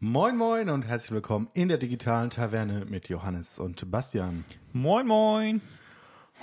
[0.00, 4.44] Moin Moin und herzlich willkommen in der digitalen Taverne mit Johannes und Bastian.
[4.72, 5.60] Moin, moin.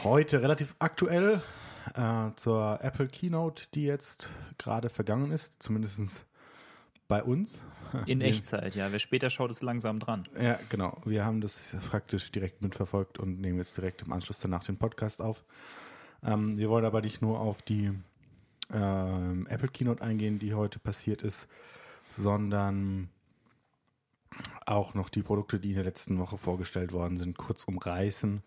[0.04, 1.41] Heute relativ aktuell
[1.94, 6.26] äh, zur Apple Keynote, die jetzt gerade vergangen ist, zumindest
[7.07, 7.62] bei uns.
[8.07, 8.91] In Echtzeit, ja.
[8.91, 10.27] Wer später schaut, ist langsam dran.
[10.37, 11.01] Ja, genau.
[11.05, 11.57] Wir haben das
[11.89, 15.45] praktisch direkt mitverfolgt und nehmen jetzt direkt im Anschluss danach den Podcast auf.
[16.25, 17.93] Ähm, wir wollen aber nicht nur auf die
[18.73, 21.47] ähm, Apple Keynote eingehen, die heute passiert ist,
[22.17, 23.07] sondern
[24.66, 28.43] auch noch die Produkte, die in der letzten Woche vorgestellt worden sind, kurz umreißen,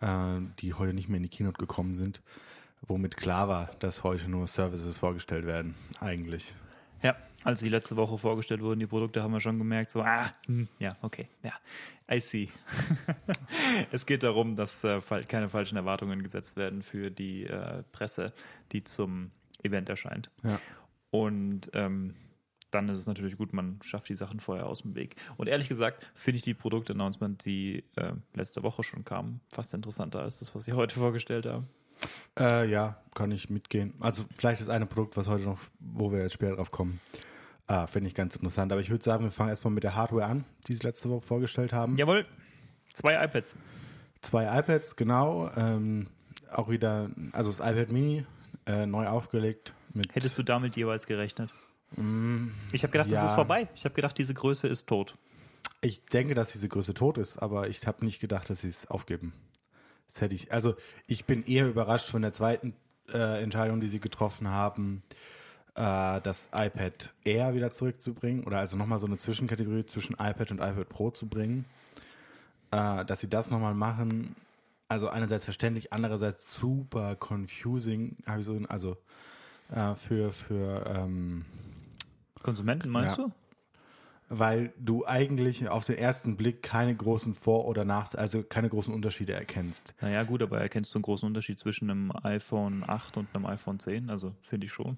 [0.00, 2.22] äh, die heute nicht mehr in die Keynote gekommen sind,
[2.82, 6.54] womit klar war, dass heute nur Services vorgestellt werden, eigentlich.
[7.02, 10.32] Ja, als die letzte Woche vorgestellt wurden, die Produkte, haben wir schon gemerkt, so, ah,
[10.46, 11.52] hm, ja, okay, ja,
[12.10, 12.48] I see.
[13.90, 18.32] es geht darum, dass äh, keine falschen Erwartungen gesetzt werden für die äh, Presse,
[18.72, 19.30] die zum
[19.62, 20.30] Event erscheint.
[20.44, 20.60] Ja.
[21.10, 22.14] Und ähm,
[22.76, 25.16] dann ist es natürlich gut, man schafft die Sachen vorher aus dem Weg.
[25.36, 30.20] Und ehrlich gesagt finde ich die Produktannouncement, die äh, letzte Woche schon kamen, fast interessanter
[30.20, 31.68] als das, was sie heute vorgestellt haben.
[32.38, 33.94] Äh, ja, kann ich mitgehen.
[34.00, 37.00] Also vielleicht das eine Produkt, was heute noch, wo wir jetzt später drauf kommen,
[37.68, 38.70] äh, finde ich ganz interessant.
[38.70, 41.22] Aber ich würde sagen, wir fangen erstmal mit der Hardware an, die sie letzte Woche
[41.22, 41.96] vorgestellt haben.
[41.96, 42.26] Jawohl,
[42.92, 43.56] zwei iPads.
[44.20, 45.50] Zwei iPads, genau.
[45.56, 46.08] Ähm,
[46.52, 48.26] auch wieder, also das iPad Mini
[48.66, 49.72] äh, neu aufgelegt
[50.12, 51.50] Hättest du damit jeweils gerechnet?
[52.72, 53.26] Ich habe gedacht, das ja.
[53.26, 53.68] ist vorbei.
[53.74, 55.16] Ich habe gedacht, diese Größe ist tot.
[55.80, 58.86] Ich denke, dass diese Größe tot ist, aber ich habe nicht gedacht, dass sie es
[58.88, 59.32] aufgeben.
[60.08, 60.52] Das hätte ich.
[60.52, 60.74] Also
[61.06, 62.74] ich bin eher überrascht von der zweiten
[63.12, 65.02] äh, Entscheidung, die sie getroffen haben,
[65.74, 70.58] äh, das iPad Air wieder zurückzubringen oder also nochmal so eine Zwischenkategorie zwischen iPad und
[70.58, 71.66] iPad Pro zu bringen.
[72.70, 74.34] Äh, dass sie das nochmal machen.
[74.88, 78.96] Also einerseits verständlich, andererseits super confusing, habe ich so, also
[79.72, 81.44] äh, für für ähm,
[82.46, 83.24] Konsumenten, meinst Ja.
[83.24, 83.32] du?
[84.28, 88.92] weil du eigentlich auf den ersten Blick keine großen Vor- oder Nach, also keine großen
[88.92, 89.94] Unterschiede erkennst.
[90.00, 93.78] Naja, gut, aber erkennst du einen großen Unterschied zwischen einem iPhone 8 und einem iPhone
[93.78, 94.10] 10?
[94.10, 94.96] Also, finde ich schon.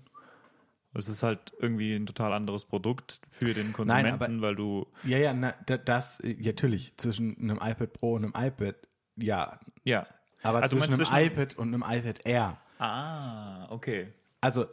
[0.94, 5.18] Es ist halt irgendwie ein total anderes Produkt für den Konsumenten, aber- weil du, Ja,
[5.18, 8.76] ja, na, da- das, äh, ja, natürlich, zwischen einem iPad Pro und einem iPad,
[9.16, 9.60] ja.
[9.84, 10.06] ja.
[10.42, 12.56] Aber Also zwischen einem zwischen- iPad und einem iPad Air.
[12.78, 14.08] Ah, okay.
[14.40, 14.64] Also,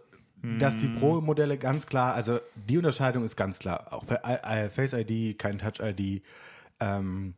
[0.59, 3.91] dass die Pro-Modelle ganz klar, also die Unterscheidung ist ganz klar.
[3.91, 6.23] Auch Face ID, kein Touch ID,
[6.79, 7.33] ähm,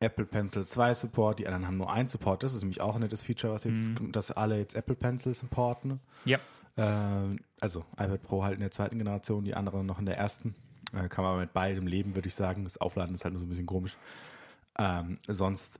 [0.00, 2.42] Apple Pencil 2 Support, die anderen haben nur ein Support.
[2.42, 4.12] Das ist nämlich auch ein nettes Feature, was jetzt, Hm.
[4.12, 6.00] dass alle jetzt Apple Pencils supporten.
[6.24, 6.38] Ja.
[6.76, 10.54] Äh, also iPad Pro halt in der zweiten Generation, die anderen noch in der ersten.
[10.92, 12.64] Äh, kann man aber mit beidem leben, würde ich sagen.
[12.64, 13.96] Das Aufladen ist halt nur so ein bisschen komisch.
[14.78, 15.78] Ähm, sonst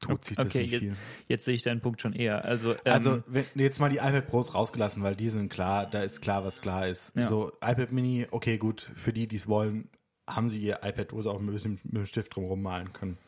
[0.00, 0.96] tut sich das Okay, nicht jetzt, viel.
[1.28, 2.44] jetzt sehe ich deinen Punkt schon eher.
[2.44, 6.02] Also, ähm, Also wenn, jetzt mal die iPad Pros rausgelassen, weil die sind klar, da
[6.02, 7.12] ist klar, was klar ist.
[7.14, 7.28] Ja.
[7.28, 9.88] So iPad Mini, okay, gut, für die, die es wollen,
[10.28, 13.18] haben sie ihr iPad, wo sie auch ein bisschen mit dem Stift drumherum malen können.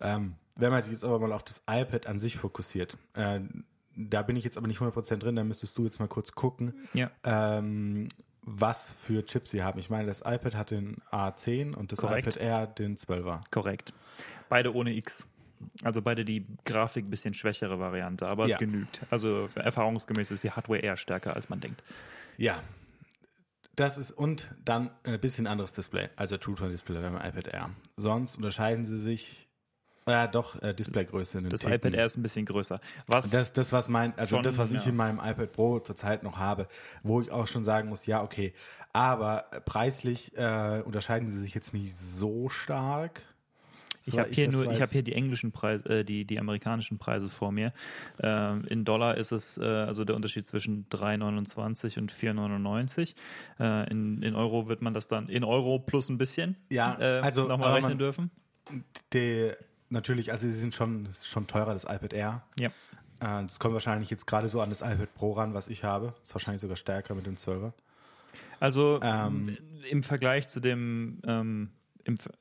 [0.00, 3.40] Ähm, wenn man sich jetzt aber mal auf das iPad an sich fokussiert, äh,
[3.96, 6.74] da bin ich jetzt aber nicht 100% drin, da müsstest du jetzt mal kurz gucken,
[6.94, 7.10] ja.
[7.24, 8.08] ähm,
[8.42, 9.78] was für Chips sie haben.
[9.78, 12.26] Ich meine, das iPad hat den A10 und das Korrekt.
[12.28, 13.40] iPad Air den 12er.
[13.50, 13.92] Korrekt.
[14.48, 15.24] Beide ohne X.
[15.82, 18.54] Also beide die Grafik ein bisschen schwächere Variante, aber Ja.
[18.54, 19.00] es genügt.
[19.10, 21.82] Also erfahrungsgemäß ist die Hardware eher stärker, als man denkt.
[22.36, 22.62] Ja.
[23.76, 27.70] Das ist, und dann ein bisschen anderes Display, also True Tone Display beim iPad Air.
[27.96, 29.48] Sonst unterscheiden sie sich,
[30.06, 31.74] ja doch, äh, Displaygröße in den Das Ticken.
[31.76, 32.80] iPad Air ist ein bisschen größer.
[33.06, 34.90] Was Das, das, was mein, also Schon, das, was ich ja.
[34.90, 36.66] in meinem iPad Pro zurzeit noch habe,
[37.02, 38.52] wo ich auch schon sagen muss, ja, okay.
[38.92, 43.22] Aber preislich äh, unterscheiden sie sich jetzt nicht so stark.
[44.04, 44.80] Ich habe hier das nur, ich weiß.
[44.80, 47.70] habe hier die englischen Preise, äh, die die amerikanischen Preise vor mir.
[48.22, 53.14] Ähm, in Dollar ist es äh, also der Unterschied zwischen 3,29 und 4,99.
[53.58, 57.20] Äh, in, in Euro wird man das dann in Euro plus ein bisschen Ja, äh,
[57.20, 58.30] also, nochmal rechnen man- dürfen.
[59.12, 59.50] Die,
[59.90, 62.42] natürlich, also sie sind schon, schon teurer, das iPad Air.
[62.58, 62.68] Ja.
[63.20, 66.14] Äh, Das kommt wahrscheinlich jetzt gerade so an das iPad Pro ran, was ich habe.
[66.24, 67.72] Ist wahrscheinlich sogar stärker mit dem 12er.
[68.60, 69.56] Also Ähm,
[69.90, 71.70] im Vergleich zu dem, ähm,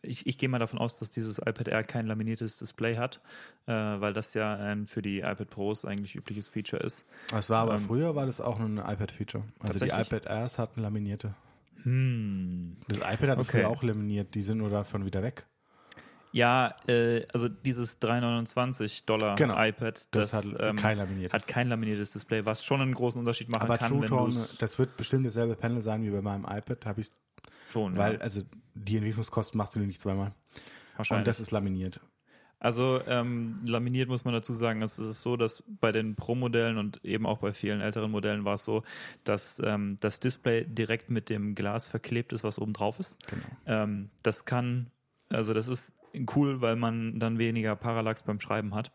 [0.01, 3.21] ich, ich gehe mal davon aus, dass dieses iPad Air kein laminiertes Display hat,
[3.67, 7.05] äh, weil das ja ein für die iPad Pros eigentlich übliches Feature ist.
[7.31, 9.43] Das war aber Ähm, früher war das auch ein iPad-Feature.
[9.59, 11.33] Also die iPad Airs hatten laminierte.
[11.83, 12.77] Hm.
[12.87, 13.51] Das iPad hat Okay.
[13.61, 15.45] früher auch laminiert, die sind nur davon wieder weg.
[16.31, 19.59] Ja, äh, also dieses 3,29 Dollar Genau.
[19.59, 21.33] iPad, Das, das, hat ähm, kein laminiertes.
[21.33, 24.33] hat kein laminiertes Display, was schon einen großen Unterschied machen aber kann, True wenn Tone,
[24.35, 27.09] du's das wird bestimmt dasselbe Panel sein wie bei meinem iPad, habe ich,
[27.69, 28.41] schon, weil ja, also
[28.75, 30.33] die Entwicklungskosten machst du dir nicht zweimal.
[30.95, 31.21] wahrscheinlich.
[31.21, 32.01] Und das ist laminiert.
[32.61, 37.03] Also ähm, laminiert muss man dazu sagen, es ist so, dass bei den Pro-Modellen und
[37.05, 38.83] eben auch bei vielen älteren Modellen war es so,
[39.23, 43.15] dass ähm, das Display direkt mit dem Glas verklebt ist, was oben drauf ist.
[43.27, 43.45] Genau.
[43.65, 44.87] Ähm, das kann,
[45.29, 45.93] also das ist
[46.35, 48.91] cool, weil man dann weniger Parallax beim Schreiben hat.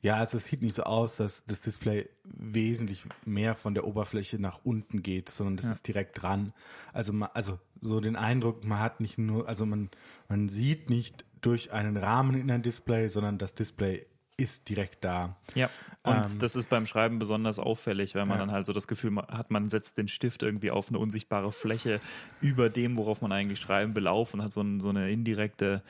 [0.00, 4.38] Ja, also es sieht nicht so aus, dass das Display wesentlich mehr von der Oberfläche
[4.38, 5.70] nach unten geht, sondern das Ja.
[5.72, 6.52] ist direkt dran.
[6.92, 9.90] Also, ma- also so den Eindruck, man hat nicht nur, also man,
[10.28, 14.06] man sieht nicht durch einen Rahmen in ein Display, sondern das Display
[14.38, 15.36] ist direkt da.
[15.54, 15.68] Ja.
[16.04, 18.46] Und Ähm, das ist beim Schreiben besonders auffällig, weil man Ja.
[18.46, 22.00] dann halt so das Gefühl hat, man setzt den Stift irgendwie auf eine unsichtbare Fläche
[22.40, 25.82] über dem, worauf man eigentlich schreiben will, auf und hat so, ein, so eine indirekte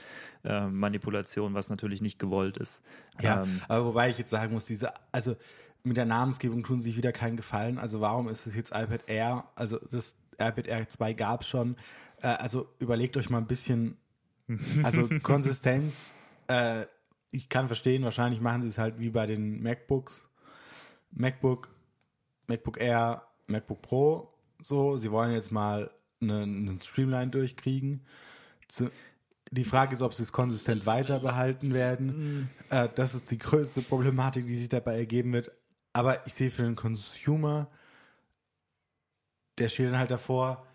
[0.45, 2.83] äh, Manipulation, was natürlich nicht gewollt ist.
[3.21, 5.37] Ja, Ähm, aber wobei ich jetzt sagen muss, diese, also
[5.85, 7.79] mit der Namensgebung tun sie sich wieder keinen Gefallen.
[7.79, 9.44] Also warum ist es jetzt iPad Air?
[9.56, 11.77] Also das iPad Air 2 gab es schon.
[12.23, 13.99] Äh, also überlegt euch mal ein bisschen,
[14.83, 16.11] also Konsistenz.
[16.49, 16.87] Äh,
[17.31, 20.29] ich kann verstehen, wahrscheinlich machen sie es halt wie bei den MacBooks.
[21.11, 21.75] MacBook,
[22.47, 24.35] MacBook Air, MacBook Pro.
[24.63, 25.91] So, sie wollen jetzt mal
[26.21, 28.05] einen, einen Streamline durchkriegen.
[28.69, 28.91] Zu,
[29.51, 32.51] die Frage ist, ob sie es konsistent weiter behalten werden.
[32.71, 35.51] Äh, das ist die größte Problematik, die sich dabei ergeben wird.
[35.95, 37.71] Aber ich sehe für den Consumer,
[39.57, 40.67] der steht dann halt davor,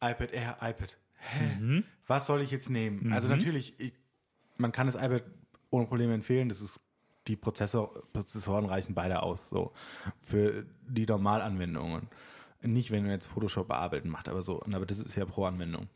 [0.00, 0.96] iPad Air, iPad.
[1.18, 1.82] Hä?
[2.06, 3.12] Was soll ich jetzt nehmen?
[3.12, 3.92] Also natürlich, ich,
[4.56, 5.24] man kann das iPad
[5.70, 6.48] ohne Probleme empfehlen.
[6.48, 6.78] Das ist
[7.26, 9.72] die Prozessor, Prozessoren reichen beide aus, so
[10.20, 12.08] für die Normalanwendungen.
[12.62, 14.62] Nicht, wenn man jetzt Photoshop bearbeiten macht, aber so.
[14.62, 15.88] Aber das ist ja pro Anwendung.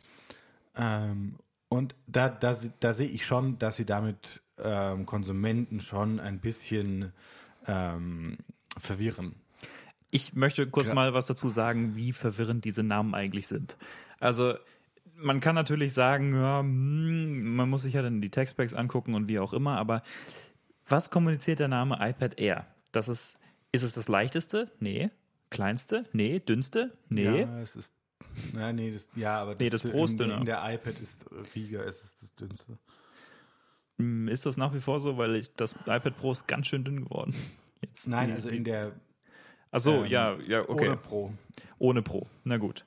[0.77, 1.37] Ähm,
[1.69, 7.13] und da, da, da sehe ich schon, dass sie damit ähm, Konsumenten schon ein bisschen
[7.67, 8.39] ähm,
[8.77, 9.35] verwirren.
[10.11, 13.77] Ich möchte kurz Gra- mal was dazu sagen, wie verwirrend diese Namen eigentlich sind.
[14.19, 14.55] Also
[15.23, 19.29] man kann natürlich sagen, ja, hm, man muss sich ja dann die Textbacks angucken und
[19.29, 20.03] wie auch immer, aber
[20.89, 22.67] was kommuniziert der Name iPad Air?
[22.93, 23.39] Das ist,
[23.73, 24.71] ist es das leichteste?
[24.81, 25.11] Nee.
[25.51, 26.05] Kleinste?
[26.13, 26.41] Nee.
[26.41, 26.97] Dünnste?
[27.09, 27.41] Nee.
[27.43, 27.93] Ja, es ist.
[28.55, 30.39] Ja, nee, das, ja, aber Nee, das Pro ist dünner.
[30.39, 31.25] in der iPad ist
[31.55, 32.79] Riga, es ist das dünnste.
[33.99, 36.85] Hm, Ist das nach wie vor so, weil ich, das iPad Pro ist ganz schön
[36.85, 37.35] dünn geworden.
[37.83, 38.93] Jetzt Nein, die, also in der
[39.71, 40.89] Achso, ähm, ja, ja, okay.
[40.89, 41.33] ohne Pro.
[41.79, 42.27] Ohne Pro.
[42.45, 42.85] Na gut.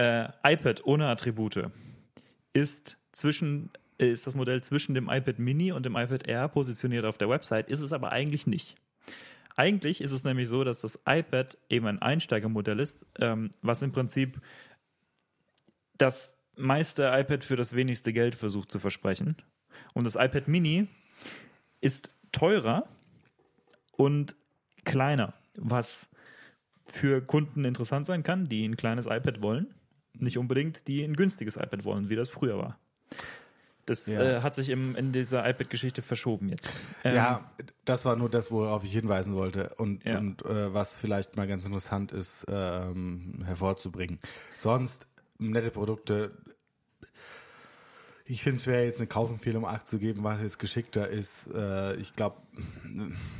[0.00, 1.70] Äh, iPad ohne Attribute
[2.54, 3.68] ist zwischen
[3.98, 7.28] äh, ist das Modell zwischen dem iPad Mini und dem iPad Air positioniert auf der
[7.28, 8.76] Website, ist es aber eigentlich nicht.
[9.56, 13.92] Eigentlich ist es nämlich so, dass das iPad eben ein Einsteigermodell ist, ähm, was im
[13.92, 14.40] Prinzip
[15.98, 19.36] das meiste iPad für das wenigste Geld versucht zu versprechen.
[19.92, 20.88] Und das iPad Mini
[21.82, 22.88] ist teurer
[23.92, 24.34] und
[24.86, 26.08] kleiner, was
[26.86, 29.74] für Kunden interessant sein kann, die ein kleines iPad wollen,
[30.14, 32.78] nicht unbedingt die ein günstiges iPad wollen, wie das früher war.
[33.86, 34.20] Das Ja.
[34.38, 36.70] äh, hat sich im, in dieser iPad-Geschichte verschoben jetzt.
[37.02, 37.50] Ähm, ja,
[37.84, 40.18] das war nur das, worauf ich hinweisen wollte und, Ja.
[40.18, 44.20] und äh, was vielleicht mal ganz interessant ist, ähm, hervorzubringen.
[44.58, 45.06] Sonst
[45.38, 46.30] nette Produkte.
[48.26, 51.48] Ich finde es wäre jetzt eine Kaufempfehlung, Acht zu geben, was jetzt geschickter ist.
[51.52, 52.36] Äh, ich glaube,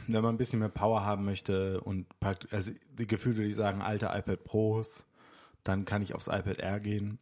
[0.09, 2.07] wenn man ein bisschen mehr Power haben möchte und
[2.51, 5.05] also die Gefühle würde ich sagen, alte iPad Pros,
[5.65, 7.19] dann kann ich aufs iPad Air gehen.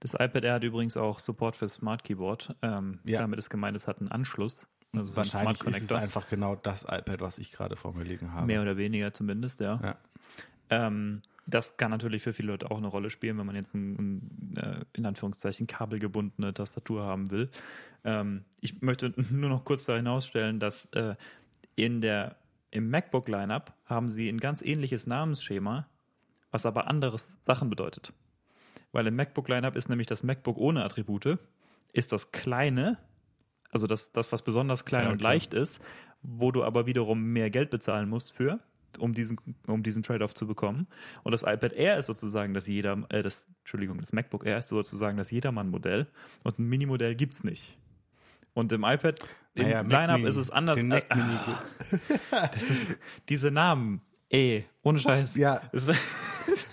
[0.00, 2.54] Das iPad Air hat übrigens auch Support für Smart Keyboard.
[2.62, 3.20] Ähm, Ja.
[3.20, 4.66] Damit ist gemeint, es hat einen Anschluss.
[4.92, 8.32] Also Wahrscheinlich Smart ist es einfach genau das iPad, was ich gerade vor mir liegen
[8.32, 8.46] habe.
[8.46, 9.80] Mehr oder weniger zumindest, ja.
[9.82, 9.96] Ja.
[10.70, 13.94] Ähm, das kann natürlich für viele Leute auch eine Rolle spielen, wenn man jetzt ein,
[14.52, 17.50] ein äh, in Anführungszeichen kabelgebundene Tastatur haben will.
[18.04, 21.14] Ähm, ich möchte nur noch kurz da hinausstellen, dass äh,
[21.76, 22.36] in der,
[22.70, 25.88] im MacBook-Lineup haben sie ein ganz ähnliches Namensschema,
[26.50, 28.12] was aber anderes Sachen bedeutet.
[28.92, 31.38] Weil im MacBook-Lineup ist nämlich das MacBook ohne Attribute,
[31.92, 32.98] ist das kleine,
[33.70, 35.32] also das, das was besonders klein Ja, und klar.
[35.32, 35.80] leicht ist,
[36.22, 38.60] wo du aber wiederum mehr Geld bezahlen musst für,
[38.98, 40.88] um diesen, um diesen Trade-off zu bekommen.
[41.22, 44.68] Und das iPad Air ist sozusagen das jeder, äh, das, Entschuldigung, das MacBook Air ist
[44.68, 46.08] sozusagen das Jedermann-Modell
[46.42, 47.78] und ein Mini-Modell gibt's nicht.
[48.52, 49.20] Und im iPad,
[49.54, 50.78] im Naja, Lineup ist es anders.
[50.78, 51.02] Äh,
[52.30, 52.86] das ist,
[53.28, 55.36] diese Namen, ey, ohne Scheiß.
[55.36, 55.60] Ja.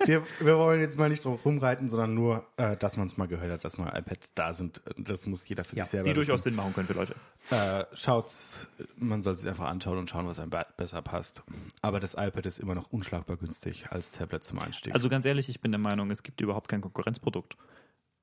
[0.06, 3.28] Wir, wir wollen jetzt mal nicht drauf rumreiten, sondern nur, äh, dass man es mal
[3.28, 4.82] gehört hat, dass neue iPads da sind.
[4.98, 6.44] Das muss jeder für sich selber die durchaus wissen.
[6.44, 7.16] Sinn machen können für Leute.
[7.52, 11.44] Äh, schaut's, man soll es einfach anschauen und schauen, was einem be besser passt.
[11.82, 14.94] Aber das iPad ist immer noch unschlagbar günstig als Tablet zum Einstieg.
[14.94, 17.58] Also ganz ehrlich, ich bin der Meinung, es gibt überhaupt kein Konkurrenzprodukt.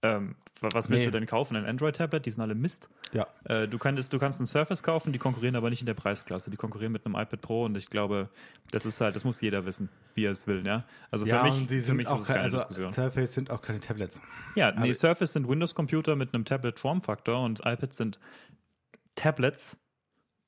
[0.04, 1.10] Ähm, wa- was willst Nee.
[1.10, 1.56] du denn kaufen?
[1.56, 2.26] Ein Android-Tablet?
[2.26, 2.88] Die sind alle Mist.
[3.12, 3.26] ja.
[3.44, 6.50] Äh, du, kannst, du kannst ein Surface kaufen, die konkurrieren aber nicht in der Preisklasse.
[6.50, 8.28] Die konkurrieren mit einem iPad Pro und ich glaube,
[8.70, 10.64] das ist halt, das muss jeder wissen, wie er es will.
[10.66, 12.90] Ja, also für ja, mich, sie sind mich auch ist es keine, keine also Diskussion.
[12.92, 14.20] Surface sind auch keine Tablets.
[14.54, 18.18] Ja, nee, aber- Surface sind Windows-Computer mit einem Tablet-Formfaktor und iPads sind
[19.14, 19.76] Tablets,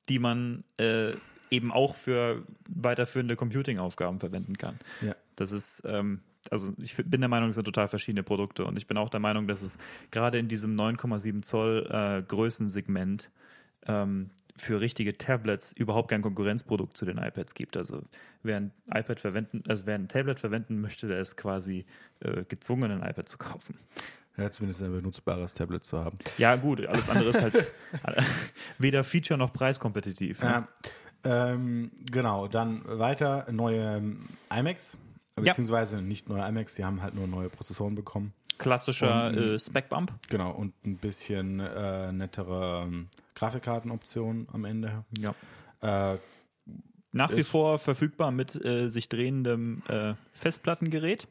[0.08, 1.12] die man äh,
[1.50, 4.78] eben auch für weiterführende Computing-Aufgaben verwenden kann.
[5.00, 5.14] Ja.
[5.36, 6.20] Das ist, ähm,
[6.52, 9.20] also ich bin der Meinung, es sind total verschiedene Produkte und ich bin auch der
[9.20, 9.78] Meinung, dass es
[10.10, 13.30] gerade in diesem 9,7 Zoll äh, Größensegment
[13.86, 17.76] ähm, für richtige Tablets überhaupt kein Konkurrenzprodukt zu den iPads gibt.
[17.76, 18.02] Also
[18.42, 21.84] wer ein iPad verwenden, also wer ein Tablet verwenden möchte, der ist quasi
[22.20, 23.78] äh, gezwungen, ein iPad zu kaufen.
[24.36, 26.18] Ja, zumindest ein benutzbares Tablet zu haben.
[26.36, 27.72] Ja, gut, alles andere ist halt
[28.78, 30.42] weder Feature noch preiskompetitiv.
[30.42, 30.46] Ne?
[30.46, 30.68] Ja,
[31.24, 34.96] ähm, genau, dann weiter neue ähm, iMacs,
[35.44, 38.32] beziehungsweise nicht neue iMacs, die haben halt nur neue Prozessoren bekommen.
[38.58, 40.12] Klassischer Und- äh, Spec-Bump.
[40.30, 45.04] Genau, und ein bisschen äh, nettere ähm, Grafikkartenoptionen am Ende.
[45.18, 45.34] Ja.
[46.14, 46.18] Äh,
[47.12, 51.28] Nach wie vor verfügbar mit äh, sich drehendem äh, Festplattengerät,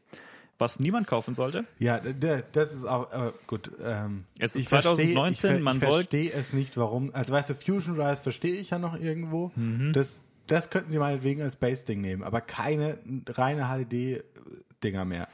[0.60, 1.66] was niemand kaufen sollte.
[1.80, 3.72] ja, das ist auch, äh, gut.
[3.84, 7.10] Ähm, Es ist ich verstehe- 2019, ich, ver- man ich verstehe es nicht, warum.
[7.14, 9.52] Also, weißt du, Fusion Drives verstehe ich ja noch irgendwo.
[9.94, 12.98] Das, das könnten sie meinetwegen als Base-Ding nehmen, aber keine
[13.28, 15.28] reine HDD-Dinger mehr.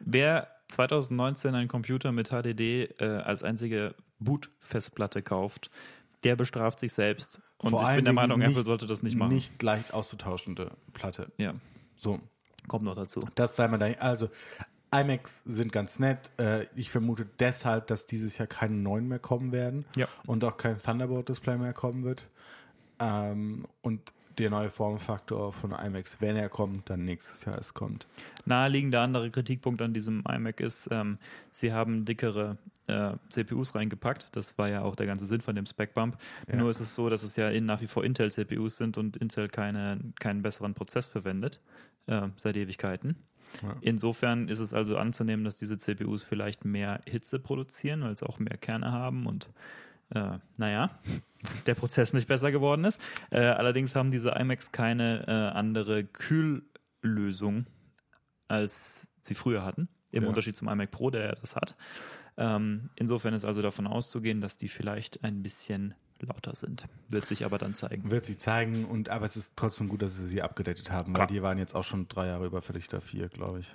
[0.00, 5.70] Wer 2019 einen Computer mit HDD äh, als einzige Boot-Festplatte kauft,
[6.24, 7.40] der bestraft sich selbst.
[7.58, 9.32] Und Vor ich bin der Meinung, nicht- Apple sollte das nicht machen.
[9.32, 11.30] Nicht leicht auszutauschende Platte.
[11.38, 11.54] Ja,
[11.96, 12.20] So,
[12.68, 13.26] kommt noch dazu.
[13.34, 13.98] das sei mal dahin.
[14.00, 14.28] Also,
[14.94, 16.30] iMacs sind ganz nett.
[16.38, 19.84] Äh, ich vermute deshalb, dass dieses Jahr keine neuen mehr kommen werden.
[19.96, 20.06] Ja.
[20.26, 22.28] Und auch kein Thunderbolt-Display mehr kommen wird.
[22.98, 24.00] Ähm, und
[24.38, 28.06] der neue Formfaktor von iMacs, wenn er kommt, dann nächstes Jahr es kommt.
[28.44, 31.18] Naheliegender andere Kritikpunkt an diesem iMac ist, ähm,
[31.52, 34.28] sie haben dickere äh, CPUs reingepackt.
[34.32, 36.16] Das war ja auch der ganze Sinn von dem Spec-Bump.
[36.48, 36.56] Ja.
[36.56, 39.48] Nur ist es so, dass es ja in, nach wie vor Intel-CPUs sind und Intel
[39.48, 41.60] keine, keinen besseren Prozess verwendet,
[42.06, 43.16] äh, seit Ewigkeiten.
[43.62, 43.76] Ja.
[43.80, 48.38] Insofern ist es also anzunehmen, dass diese CPUs vielleicht mehr Hitze produzieren, weil sie auch
[48.38, 49.48] mehr Kerne haben und
[50.14, 50.90] äh, naja,
[51.66, 53.00] der Prozess nicht besser geworden ist.
[53.30, 57.66] Äh, allerdings haben diese iMacs keine äh, andere Kühllösung,
[58.48, 60.28] als sie früher hatten, im Ja.
[60.28, 61.76] Unterschied zum iMac Pro, der ja das hat.
[62.38, 66.86] Ähm, insofern ist also davon auszugehen, dass die vielleicht ein bisschen lauter sind.
[67.08, 68.10] Wird sich aber dann zeigen.
[68.10, 71.28] Wird sie zeigen, und aber es ist trotzdem gut, dass sie sie abgedatet haben, Klar.
[71.28, 73.74] weil die waren jetzt auch schon drei Jahre überfällig, da vier, glaube ich.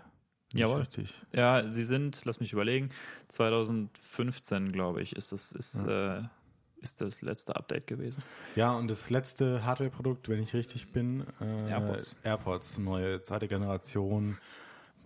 [0.54, 0.80] Jawohl.
[0.82, 1.14] Richtig.
[1.34, 2.90] Ja, sie sind, lass mich überlegen,
[3.30, 6.22] 2015, glaube ich, ist das, ist, äh,
[6.82, 8.22] ist das letzte Update gewesen.
[8.56, 12.16] Ja, und das letzte Hardware-Produkt, wenn ich richtig bin, äh, AirPods.
[12.24, 14.38] AirPods, neue zweite Generation,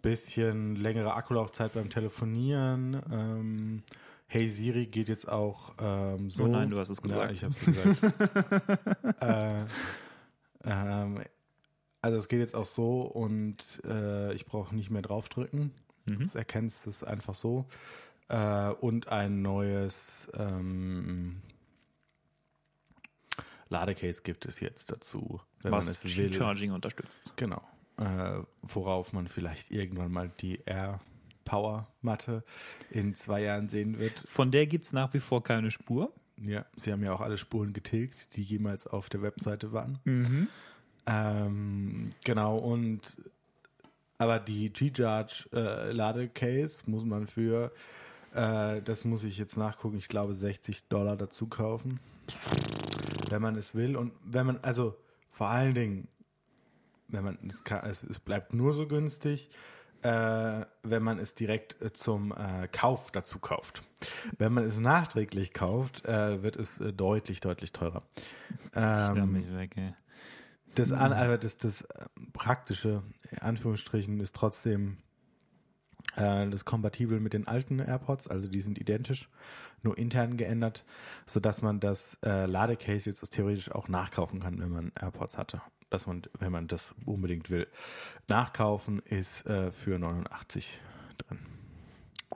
[0.02, 3.02] bisschen längere Akkulaufzeit beim Telefonieren.
[3.12, 3.84] Ähm,
[4.28, 6.44] hey Siri geht jetzt auch ähm, so.
[6.44, 7.32] Oh nein, du hast es Ja, gesagt.
[7.32, 9.22] ich habe es gesagt.
[9.22, 9.66] äh,
[10.64, 11.22] ähm,
[12.06, 15.72] also es geht jetzt auch so und äh, ich brauche nicht mehr draufdrücken.
[16.06, 16.22] Mhm.
[16.22, 17.66] Es erkennt es einfach so.
[18.28, 21.42] Äh, und ein neues ähm,
[23.70, 26.30] Ladecase gibt es jetzt dazu, wenn was man es will.
[26.30, 27.34] Qi-Charging unterstützt.
[27.38, 27.64] Genau.
[27.98, 31.02] Äh, worauf man vielleicht irgendwann mal die Air
[31.44, 32.44] Power Matte
[32.92, 34.24] in zwei Jahren sehen wird.
[34.28, 36.14] Von der gibt es nach wie vor keine Spur.
[36.38, 39.98] Ja, sie haben ja auch alle Spuren getilgt, die jemals auf der Webseite waren.
[40.04, 40.50] Mhm.
[41.08, 43.02] Ähm, genau, und
[44.18, 47.72] aber die G-Charge äh, Ladecase muss man für,
[48.34, 52.00] äh, das muss ich jetzt nachgucken, ich glaube 60 Dollar dazu kaufen.
[53.30, 53.96] Wenn man es will.
[53.98, 54.96] Und wenn man, also
[55.32, 56.08] vor allen Dingen,
[57.10, 59.50] wenn man es kann, es, es bleibt nur so günstig,
[60.02, 63.84] äh, wenn man es direkt äh, zum äh, Kauf dazu kauft.
[64.38, 68.04] Wenn man es nachträglich kauft, äh, wird es äh, deutlich, deutlich teurer.
[68.76, 69.94] Ähm, mich weg, ey.
[70.76, 74.98] Das, an, aber das, das äh, Praktische, in Anführungsstrichen, ist trotzdem
[76.16, 79.30] äh, das kompatibel mit den alten AirPods, also die sind identisch,
[79.84, 80.86] nur intern geändert,
[81.26, 85.62] sodass man das äh, Ladecase jetzt theoretisch auch nachkaufen kann, wenn man AirPods hatte.
[85.90, 87.68] Dass man, wenn man das unbedingt will.
[88.28, 90.80] Nachkaufen ist äh, für 89
[91.20, 91.55] drin.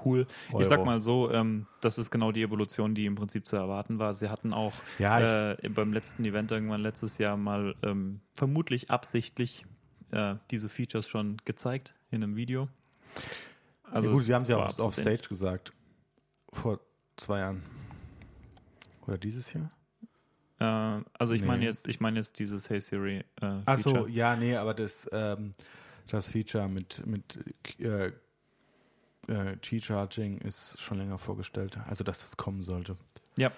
[0.06, 0.28] Cool.
[0.52, 0.62] Euro.
[0.62, 4.00] Ich sag mal so, ähm, das ist genau die Evolution, die im Prinzip zu erwarten
[4.00, 4.14] war.
[4.14, 9.66] Sie hatten auch Ja, äh, beim letzten Event irgendwann letztes Jahr mal ähm, vermutlich absichtlich
[10.12, 12.70] äh, diese Features schon gezeigt in einem Video.
[13.92, 14.94] Also ja, gut, sie haben es ja auch auf.
[14.94, 15.74] Stage gesagt.
[16.54, 16.80] Vor
[17.18, 17.64] zwei Jahren.
[19.08, 19.72] Oder dieses Jahr?
[20.60, 21.48] Äh, also ich Nee.
[21.48, 23.18] meine jetzt, ich meine jetzt dieses Hey Siri.
[23.42, 24.10] Äh, Ach so, Feature.
[24.10, 25.54] ja, nee, aber das, ähm,
[26.08, 27.24] das Feature mit, mit
[27.80, 28.12] äh,
[29.28, 31.78] äh, G-Charging ist schon länger vorgestellt.
[31.88, 32.96] Also, dass das kommen sollte.
[33.38, 33.52] Ja.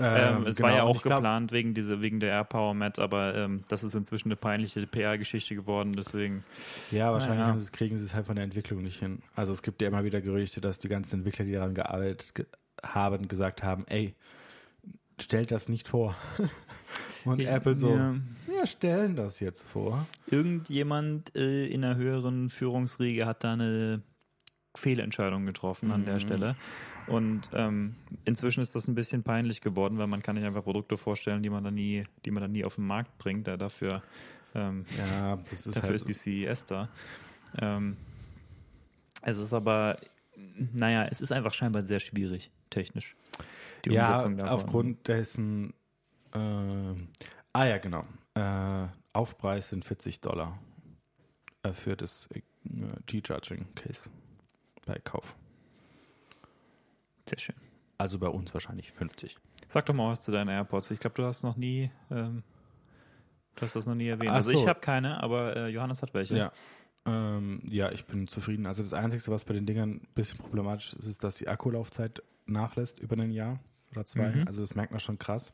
[0.00, 2.98] Ähm, es war ja genau, auch ich glaub- geplant wegen, diese, wegen der AirPower Mat,
[2.98, 6.42] aber ähm, das ist inzwischen eine peinliche PR-Geschichte geworden, deswegen.
[6.90, 7.58] Ja, wahrscheinlich Naja.
[7.58, 9.22] sie, kriegen sie es halt von der Entwicklung nicht hin.
[9.36, 12.46] Also, es gibt ja immer wieder Gerüchte, dass die ganzen Entwickler, die daran gearbeitet ge
[12.82, 14.14] haben, gesagt haben: Ey,
[15.20, 16.14] stellt das nicht vor.
[17.26, 18.14] Und Ja, Apple so, ja.
[18.46, 20.06] wir stellen das jetzt vor.
[20.26, 24.02] Irgendjemand äh, in der höheren Führungsriege hat da eine
[24.76, 26.20] Fehlentscheidung getroffen an der Mhm.
[26.20, 26.56] Stelle.
[27.06, 30.96] Und ähm, inzwischen ist das ein bisschen peinlich geworden, weil man kann nicht einfach Produkte
[30.96, 33.46] vorstellen, die man dann nie, die man dann nie auf den Markt bringt.
[33.46, 34.02] Da dafür
[34.54, 36.14] ähm, Ja, ist Dafür halt ist die
[36.46, 36.88] CES da.
[37.60, 37.96] Ähm,
[39.22, 39.98] es ist aber,
[40.72, 43.14] naja, es ist einfach scheinbar sehr schwierig, technisch.
[43.84, 44.52] Die ja, Umsetzung davon.
[44.52, 45.74] aufgrund dessen,
[46.32, 46.38] äh,
[47.52, 48.04] ah ja, genau,
[48.34, 50.58] äh, Aufpreis sind 40 Dollar
[51.62, 52.40] äh, für das äh,
[53.06, 54.08] G-Charging-Case
[54.86, 55.36] bei Kauf.
[57.28, 57.56] Sehr schön.
[57.98, 59.36] Also bei uns wahrscheinlich 50.
[59.68, 60.90] Sag doch mal was zu deinen AirPods.
[60.90, 62.42] Ich glaube, du hast noch nie, ähm,
[63.56, 64.30] du hast das noch nie erwähnt.
[64.30, 64.58] Ach also so.
[64.58, 66.36] ich habe keine, aber äh, Johannes hat welche.
[66.36, 66.52] Ja.
[67.06, 68.66] Ähm, ja, ich bin zufrieden.
[68.66, 72.22] Also das Einzige, was bei den Dingern ein bisschen problematisch ist, ist, dass die Akkulaufzeit
[72.46, 73.60] nachlässt über ein Jahr
[73.92, 74.30] oder zwei.
[74.30, 74.46] Mhm.
[74.46, 75.52] Also das merkt man schon krass.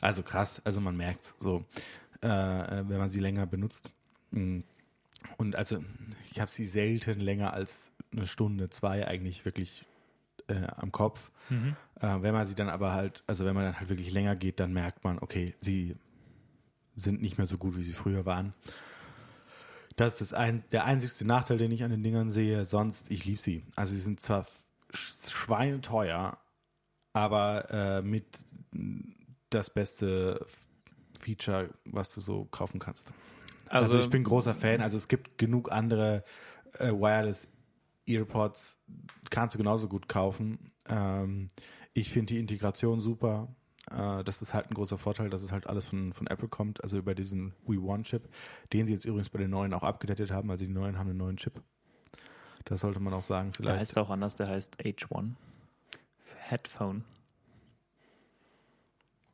[0.00, 1.64] Also krass, also man merkt so,
[2.22, 3.92] äh, wenn man sie länger benutzt.
[4.32, 4.60] Mm.
[5.36, 5.84] Und also
[6.32, 9.84] ich habe sie selten länger als eine Stunde, zwei eigentlich wirklich
[10.48, 11.30] äh, am Kopf.
[11.50, 11.76] Mhm.
[12.00, 14.60] Äh, wenn man sie dann aber halt, also wenn man dann halt wirklich länger geht,
[14.60, 15.96] dann merkt man, okay, sie
[16.94, 18.52] sind nicht mehr so gut, wie sie früher waren.
[19.96, 22.64] Das ist das ein, der einzigste Nachteil, den ich an den Dingern sehe.
[22.64, 23.62] Sonst, ich liebe sie.
[23.76, 24.46] Also sie sind zwar
[24.92, 26.38] sch- schweineteuer,
[27.12, 28.24] aber äh, mit
[29.50, 30.44] das beste
[31.20, 33.06] Feature, was du so kaufen kannst.
[33.68, 34.80] Also, ich bin großer Fan.
[34.80, 36.24] Also es gibt genug andere
[36.78, 37.48] äh, Wireless
[38.06, 38.76] Earpods,
[39.30, 40.72] kannst du genauso gut kaufen.
[40.88, 41.50] Ähm,
[41.94, 43.48] ich finde die Integration super.
[43.90, 46.82] Äh, das ist halt ein großer Vorteil, dass es halt alles von, von Apple kommt,
[46.82, 48.28] also über diesen We One Chip,
[48.72, 50.50] den sie jetzt übrigens bei den neuen auch abgedatet haben.
[50.50, 51.62] Also die neuen haben einen neuen Chip.
[52.64, 53.80] Das sollte man auch sagen, Der vielleicht.
[53.80, 55.32] heißt auch anders, der heißt H1.
[56.36, 57.04] Headphone.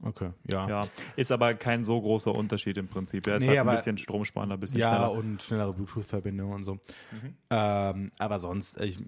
[0.00, 0.68] Okay, ja.
[0.68, 0.84] Ja,
[1.16, 3.26] ist aber kein so großer Unterschied im Prinzip.
[3.26, 5.12] Er ist Nee, halt ein bisschen stromsparender, ein bisschen Ja, schneller.
[5.12, 6.78] und schnellere Bluetooth-Verbindung und so.
[7.50, 8.98] Ähm, aber sonst, ich,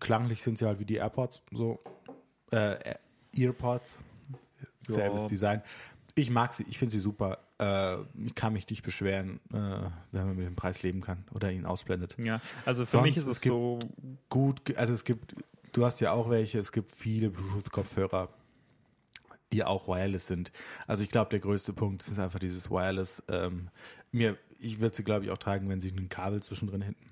[0.00, 1.78] klanglich sind sie halt wie die AirPods, so
[2.50, 2.94] äh,
[3.36, 3.98] Earpods,
[4.88, 4.94] Ja.
[4.94, 5.62] selbes Design.
[6.16, 7.38] Ich mag sie, ich finde sie super.
[7.58, 11.52] Äh, ich kann mich nicht beschweren, äh, wenn man mit dem Preis leben kann oder
[11.52, 12.16] ihn ausblendet.
[12.18, 13.78] Ja, also für Sonst, mich ist es es so,
[14.28, 15.36] Gut, also es gibt,
[15.72, 18.28] du hast ja auch welche, es gibt viele Bluetooth-Kopfhörer,
[19.52, 20.52] die auch wireless sind.
[20.86, 23.22] Also ich glaube, der größte Punkt ist einfach dieses Wireless.
[23.28, 23.68] Ähm,
[24.12, 27.10] mir, ich würde sie, glaube ich, auch tragen, wenn sie ein Kabel zwischendrin hinten.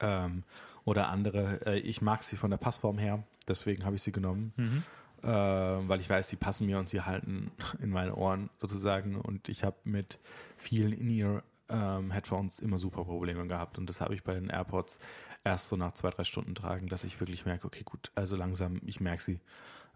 [0.00, 0.44] Ähm,
[0.84, 1.66] oder andere.
[1.66, 4.52] Äh, ich mag sie von der Passform her, deswegen habe ich sie genommen.
[4.56, 4.82] mhm.
[5.22, 9.16] äh, weil ich weiß, sie passen mir und sie halten in meine Ohren sozusagen.
[9.16, 10.18] Und ich habe mit
[10.56, 13.78] vielen In-Ear-Headphones immer super Probleme gehabt.
[13.78, 14.98] Und das habe ich bei den AirPods
[15.44, 18.80] erst so nach zwei, drei Stunden tragen, dass ich wirklich merke, okay, gut, also langsam,
[18.84, 19.40] ich merke sie,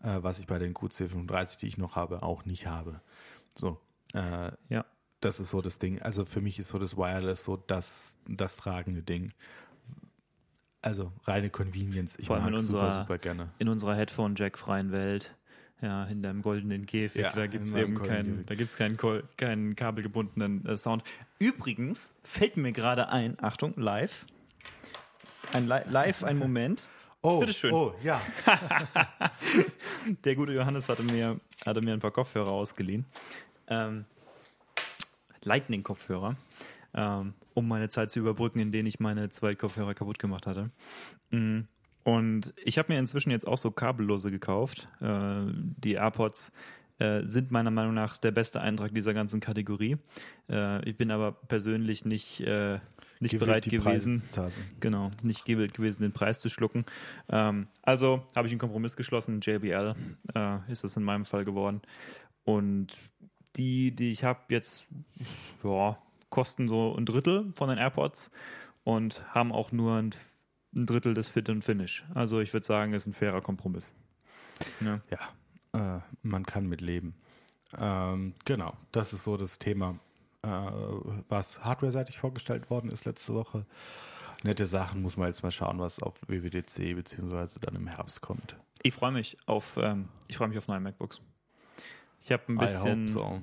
[0.03, 3.01] äh, was ich bei den QC35, die ich noch habe, auch nicht habe.
[3.55, 3.81] So,
[4.15, 4.85] äh, Ja.
[5.21, 6.01] das ist so das Ding.
[6.03, 9.33] Also für mich ist so das Wireless so das, das tragende Ding.
[10.83, 12.17] Also reine Convenience.
[12.19, 13.49] Ich Vor allem mag in super, unserer- super gerne.
[13.59, 15.35] in unserer Headphone-Jack-freien Welt,
[15.83, 18.97] ja, in deinem goldenen Käfig, Ja, da es eben keinen, da gibt's keinen,
[19.37, 21.03] keinen kabelgebundenen äh, Sound.
[21.41, 24.27] Übrigens fällt mir gerade ein, Achtung, live,
[25.53, 26.89] ein Li live, ein Moment.
[27.23, 27.73] Oh, Bitteschön.
[27.73, 28.21] oh, ja.
[30.25, 33.05] Der gute Johannes hatte mir, hatte mir ein paar Kopfhörer ausgeliehen.
[33.69, 34.05] Ähm,
[35.43, 36.37] Lightning-Kopfhörer,
[36.95, 40.71] ähm, um meine Zeit zu überbrücken, in denen ich meine zwei Kopfhörer kaputt gemacht hatte.
[41.31, 41.61] Mm,
[42.05, 44.89] Und ich habe mir inzwischen jetzt auch so kabellose gekauft.
[45.01, 46.53] Äh, die AirPods
[46.99, 49.97] äh, sind meiner Meinung nach der beste Eintrag dieser ganzen Kategorie.
[50.49, 52.79] Äh, ich bin aber persönlich nicht, äh,
[53.21, 54.23] nicht Gewillt, bereit gewesen.
[54.81, 56.85] Genau, nicht gewillt gewesen, den Preis zu schlucken.
[57.29, 59.41] Ähm, also habe ich einen Kompromiss geschlossen.
[59.41, 59.95] JBL
[60.35, 61.83] äh, ist das in meinem Fall geworden.
[62.45, 62.97] Und
[63.57, 64.87] die, die ich habe jetzt,
[65.65, 65.99] ja,
[66.31, 68.31] kosten so ein Drittel von den AirPods
[68.85, 70.15] und haben auch nur ein,
[70.75, 72.05] ein Drittel des Fit und Finish.
[72.15, 73.95] Also ich würde sagen, ist ein fairer Kompromiss.
[74.81, 75.01] Ja.
[75.11, 77.15] Ja, äh, man kann mit leben.
[77.77, 79.99] Ähm, genau, das ist so das Thema,
[80.47, 83.67] äh, was hardware-seitig vorgestellt worden ist letzte Woche.
[84.43, 88.57] Nette Sachen muss man jetzt mal schauen, was auf WWDC beziehungsweise dann im Herbst kommt.
[88.83, 91.21] Ich freue mich auf, ähm, ich freue mich auf neue MacBooks.
[92.23, 93.41] Ich habe ein bisschen, so.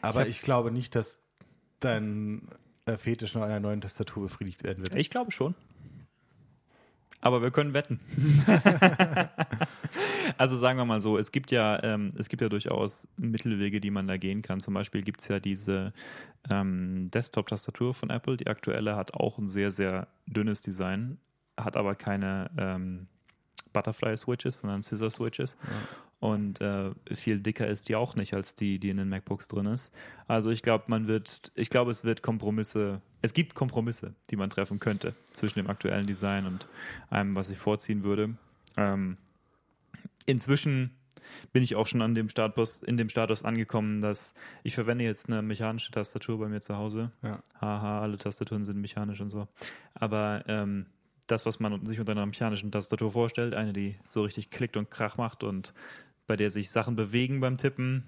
[0.00, 1.18] Aber hab- ich, glaube nicht, dass
[1.80, 2.48] dein
[2.86, 4.94] äh, Fetisch nach einer neuen Tastatur befriedigt werden wird.
[4.94, 5.54] Ich glaube schon.
[7.22, 8.00] Aber wir können wetten.
[10.38, 13.92] also sagen wir mal so, es gibt ja, ähm, es gibt ja durchaus Mittelwege, die
[13.92, 14.58] man da gehen kann.
[14.58, 15.92] Zum Beispiel gibt es ja diese
[16.50, 18.36] ähm, Desktop-Tastatur von Apple.
[18.36, 21.18] Die aktuelle hat auch ein sehr, sehr dünnes Design,
[21.56, 23.06] hat aber keine ähm,
[23.72, 25.56] Butterfly-Switches, sondern Scissor-Switches.
[26.20, 29.66] Und äh, viel dicker ist die auch nicht als die, die in den MacBooks drin
[29.66, 29.90] ist.
[30.28, 34.48] Also ich glaube, man wird, ich glaube, es wird Kompromisse, es gibt Kompromisse, die man
[34.48, 36.68] treffen könnte zwischen dem aktuellen Design und
[37.10, 38.34] einem, was ich vorziehen würde.
[38.76, 39.16] Ähm,
[40.26, 40.96] inzwischen
[41.52, 45.28] bin ich auch schon an dem Status, in dem Status angekommen, dass ich verwende jetzt
[45.28, 47.10] eine mechanische Tastatur bei mir zu Hause.
[47.22, 47.42] Ja.
[47.60, 49.48] Haha, alle Tastaturen sind mechanisch und so.
[49.94, 50.86] Aber ähm,
[51.32, 54.90] das, was man sich unter einer mechanischen Tastatur vorstellt, eine, die so richtig klickt und
[54.90, 55.72] Krach macht und
[56.26, 58.04] bei der sich Sachen bewegen beim Tippen.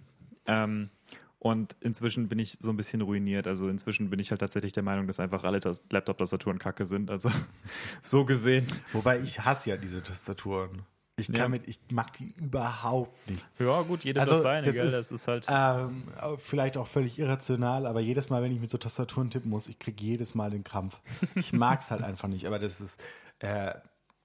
[0.46, 0.90] Ähm,
[1.38, 3.46] und inzwischen bin ich so ein bisschen ruiniert.
[3.46, 7.10] Also inzwischen bin ich halt tatsächlich der Meinung, dass einfach alle Tas- Laptop-Tastaturen kacke sind.
[7.10, 7.30] Also
[8.02, 8.66] so gesehen.
[8.92, 10.82] Wobei ich hasse ja diese Tastaturen.
[11.16, 11.48] Ich kann Ja.
[11.48, 13.46] mit, ich mag die überhaupt nicht.
[13.60, 14.86] Ja, gut, jeder Also, das seine, das gell?
[14.86, 15.46] ist- das ist halt.
[15.48, 19.68] Ähm, vielleicht auch völlig irrational, aber jedes Mal, wenn ich mit so Tastaturen tippen muss,
[19.68, 21.00] ich kriege jedes Mal den Krampf.
[21.36, 22.98] Ich mag es halt einfach nicht, aber das ist,
[23.38, 23.74] äh,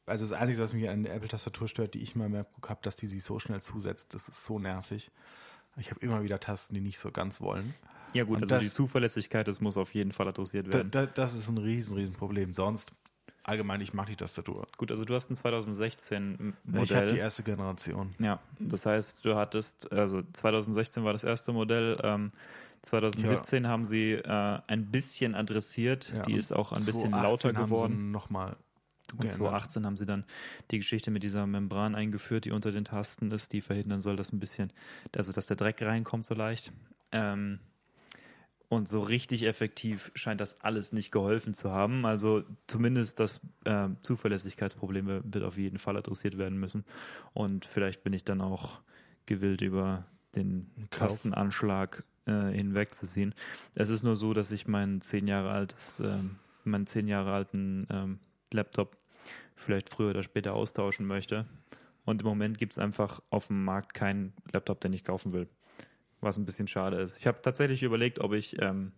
[0.08, 2.80] also das Einzige, was mich an der Apple-Tastatur stört, die ich mal im MacBook habe,
[2.82, 4.16] dass die sich so schnell zusetzt.
[4.16, 5.12] Das ist so nervig.
[5.78, 7.76] Ich habe immer wieder Tasten, die nicht so ganz wollen.
[8.16, 10.90] ja, gut, und also das- die Zuverlässigkeit, das muss auf jeden Fall adressiert Da, werden.
[10.90, 12.52] da, das ist ein riesen, riesen Problem.
[12.54, 12.92] Sonst,
[13.50, 14.66] allgemein, ich mag die Tastatur.
[14.78, 17.10] Gut, also du hast ein 2016 Ich habe Modell.
[17.12, 18.16] die erste Generation.
[18.20, 22.32] Ja, das heißt, du hattest, also 2016 war das erste Modell, ähm,
[22.84, 27.54] 2017 haben sie äh, ein bisschen adressiert, Ja, die ist auch ein bisschen 2018 lauter
[27.66, 28.12] geworden.
[28.12, 28.56] Nochmal.
[29.14, 30.24] Und 2018 haben sie dann
[30.72, 34.32] die Geschichte mit dieser Membran eingeführt, die unter den Tasten ist, die verhindern soll, dass
[34.32, 34.72] ein bisschen,
[35.16, 36.72] also dass der Dreck reinkommt so leicht.
[37.12, 37.60] Ähm,
[38.70, 42.06] und so richtig effektiv scheint das alles nicht geholfen zu haben.
[42.06, 46.86] Also zumindest das äh, Zuverlässigkeitsproblem wird auf jeden Fall adressiert werden müssen.
[47.34, 48.80] Und vielleicht bin ich dann auch
[49.26, 50.06] gewillt, über
[50.36, 51.10] den Kauf.
[51.10, 53.34] Tastenanschlag äh, hinwegzuziehen.
[53.74, 57.88] Es ist nur so, dass ich mein zehn Jahre altes, ähm, meinen zehn Jahre alten
[57.90, 58.20] ähm,
[58.54, 58.98] Laptop
[59.56, 61.48] vielleicht früher oder später austauschen möchte.
[62.06, 65.48] Und im Moment gibt es einfach auf dem Markt keinen Laptop, den ich kaufen will.
[66.22, 67.18] Was ein bisschen schade ist.
[67.18, 68.92] Ich habe tatsächlich überlegt, ob ich ähm,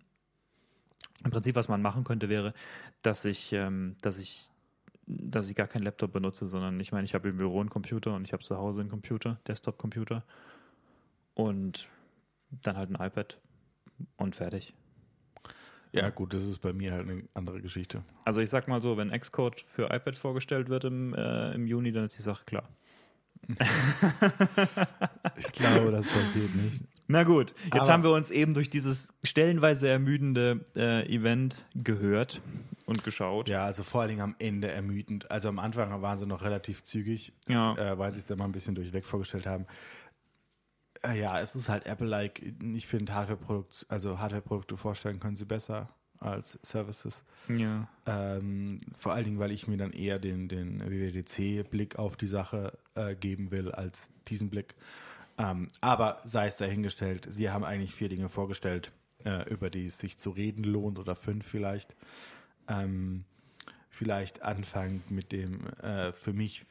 [1.24, 2.54] im Prinzip, was man machen könnte, wäre,
[3.02, 4.50] dass ich, ähm, dass ich,
[5.06, 8.16] dass ich gar keinen Laptop benutze, sondern ich meine, ich habe im Büro einen Computer
[8.16, 10.24] und ich habe zu Hause einen Computer, Desktop-Computer
[11.36, 11.90] und
[12.50, 13.38] dann halt ein iPad
[14.18, 14.74] und fertig.
[15.94, 18.04] Ja, gut, das ist bei mir halt eine andere Geschichte.
[18.24, 21.92] Also ich sag mal so, wenn Xcode für iPad vorgestellt wird im, äh, im Juni,
[21.92, 22.70] dann ist die Sache klar.
[25.38, 26.84] Ich glaube, das passiert nicht.
[27.08, 32.42] Na gut, jetzt Aber- haben wir uns eben durch dieses stellenweise ermüdende äh, Event gehört
[32.86, 33.50] und geschaut.
[33.50, 35.30] Ja, also vor allen Dingen am Ende ermüdend.
[35.32, 37.76] Also am Anfang waren sie noch relativ zügig, Ja.
[37.76, 39.66] äh, weil sie es dann mal ein bisschen durchweg vorgestellt haben.
[41.04, 42.42] Äh, ja, es ist halt Apple-like.
[42.74, 45.90] Ich finde Hardware-Produkt, also Hardware-Produkte vorstellen können sie besser
[46.22, 47.22] als Services.
[47.50, 47.88] ja.
[48.06, 52.78] Ähm, vor allen Dingen, weil ich mir dann eher den, den WWDC-Blick auf die Sache
[52.96, 54.76] äh, geben will, als diesen Blick.
[55.38, 58.92] Ähm, aber sei es dahingestellt, sie haben eigentlich vier Dinge vorgestellt,
[59.26, 61.96] äh, über die es sich zu reden lohnt oder fünf vielleicht.
[62.68, 63.26] Ähm,
[63.90, 66.66] vielleicht anfangen mit dem äh, für mich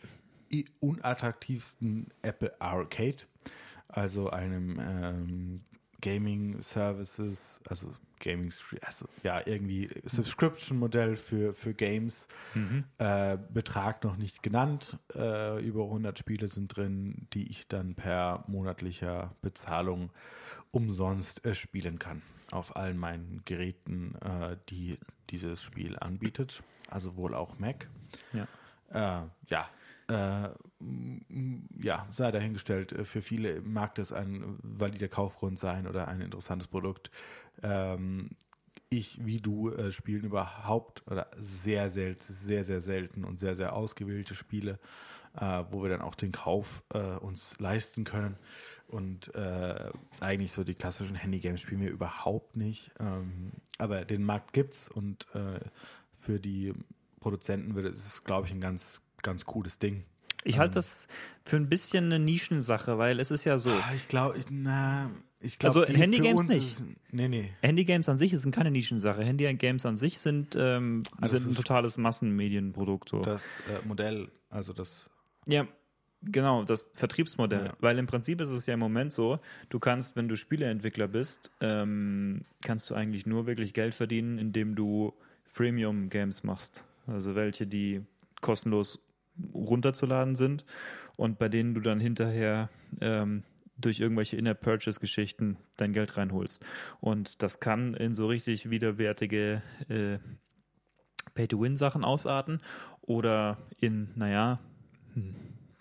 [0.80, 3.18] unattraktivsten Apple Arcade,
[3.88, 5.60] also einem ähm,
[6.00, 12.28] Gaming Services, also Gaming, also ja, irgendwie Subscription-Modell für, für Games.
[12.54, 12.84] Mhm.
[12.98, 14.98] Äh, Betrag noch nicht genannt.
[15.14, 20.10] Äh, über 100 Spiele sind drin, die ich dann per monatlicher Bezahlung
[20.70, 22.22] umsonst äh, spielen kann.
[22.52, 24.98] Auf allen meinen Geräten, äh, die
[25.30, 26.62] dieses Spiel anbietet.
[26.90, 27.88] Also wohl auch Mac.
[28.32, 28.46] Ja.
[28.90, 29.68] Äh, ja.
[30.10, 30.48] Äh,
[31.80, 32.92] ja, sei dahingestellt.
[32.92, 37.10] Äh, Für viele mag das ein valider Kaufgrund sein oder ein interessantes Produkt.
[37.62, 38.30] Ähm,
[38.88, 43.74] ich, wie du, äh, spielen überhaupt oder sehr selten, sehr, sehr selten und sehr, sehr
[43.74, 44.80] ausgewählte Spiele,
[45.38, 48.36] äh, wo wir dann auch den Kauf äh, uns leisten können.
[48.88, 52.90] Und äh, eigentlich so die klassischen Handygames spielen wir überhaupt nicht.
[52.98, 55.60] Ähm, aber den Markt gibt's und äh,
[56.18, 56.74] für die
[57.20, 60.04] Produzenten wird es, glaube ich, ein ganz, ganz cooles Ding.
[60.44, 61.06] Ich halte das
[61.44, 63.70] für ein bisschen eine Nischensache, weil es ist ja so.
[63.70, 66.80] Ah, ich glaube, ich, na, ich glaube, Also Handygames nicht.
[67.10, 67.50] nee, nee.
[67.60, 69.22] Handygames an sich sind keine Nischensache.
[69.22, 73.08] Handygames an sich sind, ähm, Also sind ein totales Massenmedienprodukt.
[73.10, 73.20] So.
[73.20, 75.08] Das äh, Modell, also das
[75.46, 75.66] Ja,
[76.22, 77.66] genau, das Vertriebsmodell.
[77.66, 77.72] Ja.
[77.80, 81.50] Weil im Prinzip ist es ja im Moment so, du kannst, wenn du Spieleentwickler bist,
[81.60, 85.12] ähm, kannst du eigentlich nur wirklich Geld verdienen, indem du
[85.52, 86.84] Freemium-Games machst.
[87.06, 88.02] Also welche, die
[88.40, 89.00] kostenlos
[89.54, 90.64] runterzuladen sind
[91.16, 93.42] und bei denen du dann hinterher ähm,
[93.76, 96.62] durch irgendwelche In-App-Purchase-Geschichten dein Geld reinholst.
[97.00, 100.18] Und das kann in so richtig widerwärtige äh,
[101.34, 102.60] Pay-to-Win-Sachen ausarten
[103.02, 104.60] oder in, naja,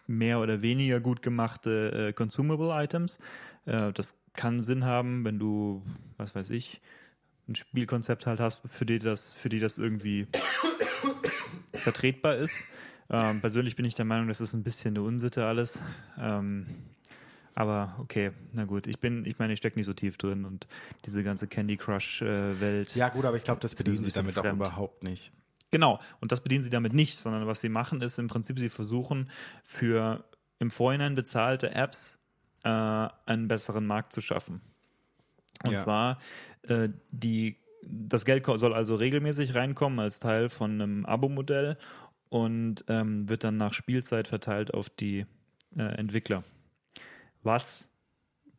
[0.07, 3.19] mehr oder weniger gut gemachte äh, Consumable Items.
[3.65, 5.83] Äh, das kann Sinn haben, wenn du,
[6.17, 6.81] was weiß ich,
[7.47, 10.27] ein Spielkonzept halt hast, für die das, für die das irgendwie
[11.73, 12.53] vertretbar ist.
[13.09, 15.79] Ähm, persönlich bin ich der Meinung, das ist ein bisschen eine Unsitte alles.
[16.19, 16.67] Ähm,
[17.55, 18.87] aber okay, na gut.
[18.87, 20.67] Ich bin, ich meine, ich stecke nicht so tief drin und
[21.05, 22.83] diese ganze Candy Crush äh.
[22.93, 24.55] Ja, gut, aber ich glaube, das bedienen sie damit auch fremd.
[24.57, 25.31] überhaupt nicht.
[25.71, 28.69] Genau, und das bedienen sie damit nicht, sondern was sie machen, ist im Prinzip, sie
[28.69, 29.29] versuchen
[29.63, 30.23] für
[30.57, 32.17] im Vorhinein bezahlte Apps
[32.63, 34.61] äh, einen besseren Markt zu schaffen.
[35.63, 35.83] Und Ja.
[35.83, 36.19] zwar
[36.63, 41.77] äh, die das Geld soll also regelmäßig reinkommen als Teil von einem Abo-Modell
[42.29, 45.25] und ähm, wird dann nach Spielzeit verteilt auf die
[45.75, 46.43] äh, Entwickler.
[47.43, 47.89] Was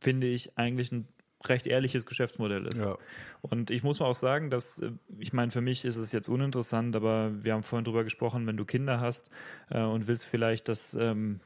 [0.00, 1.08] finde ich eigentlich ein
[1.48, 2.78] recht ehrliches Geschäftsmodell ist.
[2.78, 2.98] Ja.
[3.40, 6.94] Und ich muss auch sagen, dass, äh, ich meine, für mich ist es jetzt uninteressant,
[6.96, 9.30] aber wir haben vorhin drüber gesprochen, wenn du Kinder hast
[9.70, 11.40] äh, und willst vielleicht, dass, ähm,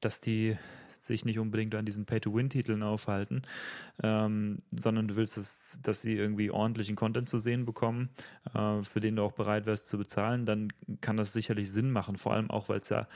[0.00, 0.56] dass die
[1.08, 3.42] sich nicht unbedingt an diesen Pay-to-Win-Titeln aufhalten,
[4.02, 8.10] ähm, sondern du willst, dass, dass sie irgendwie ordentlichen Content zu sehen bekommen,
[8.54, 12.16] äh, für den du auch bereit wärst zu bezahlen, dann kann das sicherlich Sinn machen,
[12.16, 13.08] vor allem auch, weil es ja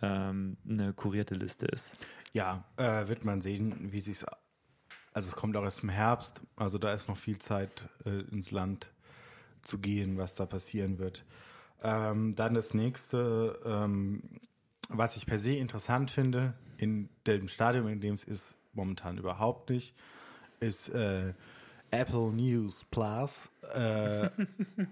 [0.00, 1.96] ähm, eine kurierte Liste ist.
[2.32, 4.24] Ja, äh, wird man sehen, wie sich's.
[5.12, 8.52] Also es kommt auch erst im Herbst, also da ist noch viel Zeit äh, ins
[8.52, 8.92] Land
[9.62, 11.24] zu gehen, was da passieren wird.
[11.82, 14.22] Ähm, dann das nächste, ähm,
[14.88, 19.68] was ich per se interessant finde, in dem Stadium, in dem es ist, momentan überhaupt
[19.68, 19.94] nicht,
[20.60, 21.34] ist äh,
[21.90, 23.50] Apple News Plus.
[23.74, 24.30] Äh,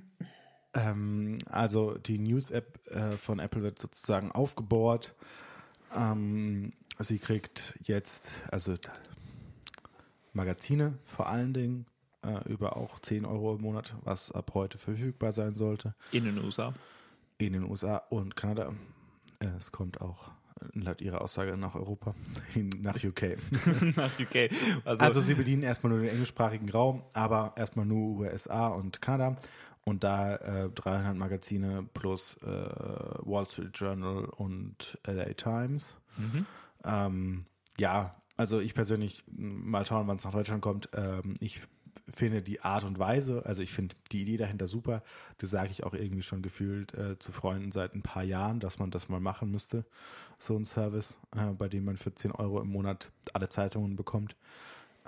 [0.74, 5.14] ähm, also die News-App äh, von Apple wird sozusagen aufgebohrt.
[5.96, 8.74] Ähm, sie kriegt jetzt, also
[10.34, 11.86] Magazine vor allen Dingen,
[12.22, 16.36] äh, über auch 10 Euro im Monat, was ab heute verfügbar sein sollte, In den
[16.44, 16.74] USA.
[17.38, 18.74] in den USA und Kanada.
[19.38, 20.32] Äh, es kommt auch
[20.74, 22.14] laut ihrer Aussage nach Europa,
[22.52, 23.36] hin, nach UK.
[23.96, 24.50] Nach UK.
[24.84, 29.36] Also, Also sie bedienen erstmal nur den englischsprachigen Raum, aber erstmal nur USA und Kanada.
[29.84, 35.94] Und da äh, 300 Magazine plus äh, Wall Street Journal und LA Times.
[36.18, 36.46] Mhm.
[36.84, 37.46] Ähm,
[37.78, 40.90] ja, also ich persönlich, mal schauen, wann es nach Deutschland kommt.
[40.92, 41.62] Ähm, ich
[42.08, 45.02] finde die Art und Weise, also ich finde die Idee dahinter super.
[45.38, 48.78] Das sage ich auch irgendwie schon gefühlt äh, zu Freunden seit ein paar Jahren, dass
[48.78, 49.84] man das mal machen müsste.
[50.38, 54.36] So ein Service, äh, bei dem man für 10 Euro im Monat alle Zeitungen bekommt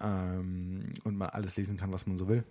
[0.00, 2.44] ähm, und man alles lesen kann, was man so will.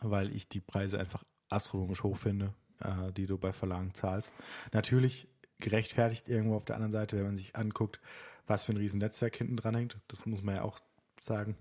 [0.00, 4.32] Weil ich die Preise einfach astronomisch hoch finde, äh, die du bei Verlagen zahlst.
[4.72, 8.00] Natürlich gerechtfertigt irgendwo auf der anderen Seite, wenn man sich anguckt,
[8.46, 9.98] was für ein riesen Netzwerk hinten dran hängt.
[10.08, 10.78] Das muss man ja auch
[11.20, 11.56] sagen.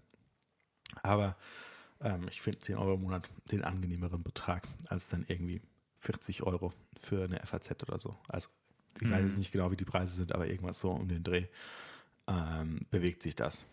[1.03, 1.36] Aber
[2.01, 5.62] ähm, ich finde 10 Euro im Monat den angenehmeren Betrag als dann irgendwie
[5.99, 8.15] 40 Euro für eine FAZ oder so.
[8.27, 8.49] Also
[9.01, 11.47] ich weiß jetzt nicht genau, wie die Preise sind, aber irgendwas so um den Dreh
[12.27, 13.63] ähm, bewegt sich das.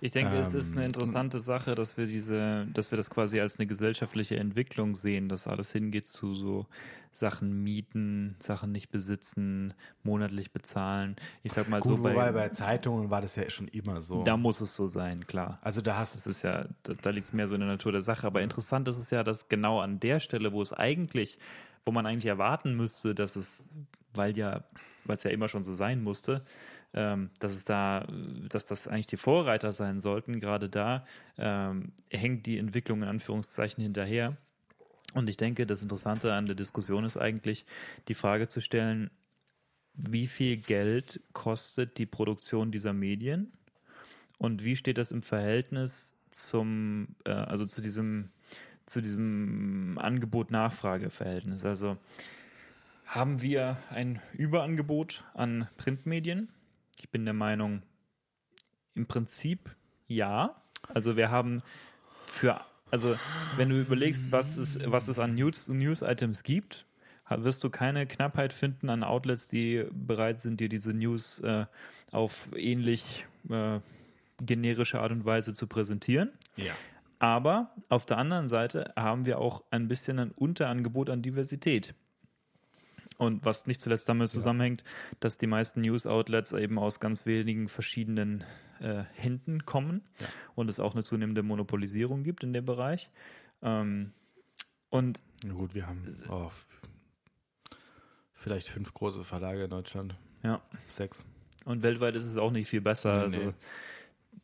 [0.00, 3.40] Ich denke, es ist eine Ähm, interessante Sache, dass wir diese, dass wir das quasi
[3.40, 6.66] als eine gesellschaftliche Entwicklung sehen, dass alles hingeht zu so
[7.12, 11.16] Sachen mieten, Sachen nicht besitzen, monatlich bezahlen.
[11.42, 14.22] Ich sag mal Gut, so wobei bei, bei Zeitungen war das ja schon immer so.
[14.24, 15.58] da muss es so sein, klar.
[15.62, 17.68] also da hast Das du ist ja, da, da liegt es mehr so in der
[17.68, 18.26] Natur der Sache.
[18.26, 21.38] Aber interessant ist es ja, dass genau an der Stelle, wo es eigentlich,
[21.84, 23.70] wo man eigentlich erwarten müsste, dass es,
[24.14, 24.64] weil ja,
[25.04, 26.44] weil es ja immer schon so sein musste,
[26.94, 28.06] ähm, dass es da,
[28.48, 31.06] dass das eigentlich die Vorreiter sein sollten, gerade da
[31.38, 34.36] ähm, hängt die Entwicklung in Anführungszeichen hinterher.
[35.14, 37.64] Und ich denke, das Interessante an der Diskussion ist eigentlich,
[38.08, 39.10] die Frage zu stellen,
[39.94, 43.52] wie viel Geld kostet die Produktion dieser Medien
[44.38, 48.30] und wie steht das im Verhältnis zum, äh, also zu diesem,
[48.84, 51.64] zu diesem Angebot-Nachfrage-Verhältnis?
[51.64, 51.96] Also
[53.06, 56.48] haben wir ein Überangebot an Printmedien?
[57.00, 57.82] Ich bin der Meinung,
[58.94, 59.74] im Prinzip
[60.08, 60.54] ja.
[60.88, 61.62] Also wir haben
[62.26, 63.16] für, also
[63.56, 66.86] wenn du überlegst, was es, was es an News- News-Items gibt,
[67.28, 71.66] ha- wirst du keine Knappheit finden an Outlets, die bereit sind, dir diese News äh,
[72.12, 73.80] auf ähnlich äh,
[74.40, 76.30] generische Art und Weise zu präsentieren.
[76.56, 76.72] ja.
[77.18, 81.94] Aber auf der anderen Seite haben wir auch ein bisschen ein Unterangebot an Diversität.
[83.18, 84.84] Und was nicht zuletzt damit zusammenhängt,
[85.20, 88.44] dass die meisten News-Outlets eben aus ganz wenigen verschiedenen
[88.80, 90.26] äh, Händen kommen Ja.
[90.54, 93.08] und es auch eine zunehmende Monopolisierung gibt in dem Bereich.
[93.62, 94.12] Ähm,
[94.90, 96.50] und Na Gut, wir haben oh,
[98.34, 100.14] vielleicht fünf große Verlage in Deutschland.
[100.42, 100.60] ja,
[100.96, 101.24] Sechs.
[101.64, 103.16] und weltweit ist es auch nicht viel besser.
[103.16, 103.40] Nee, also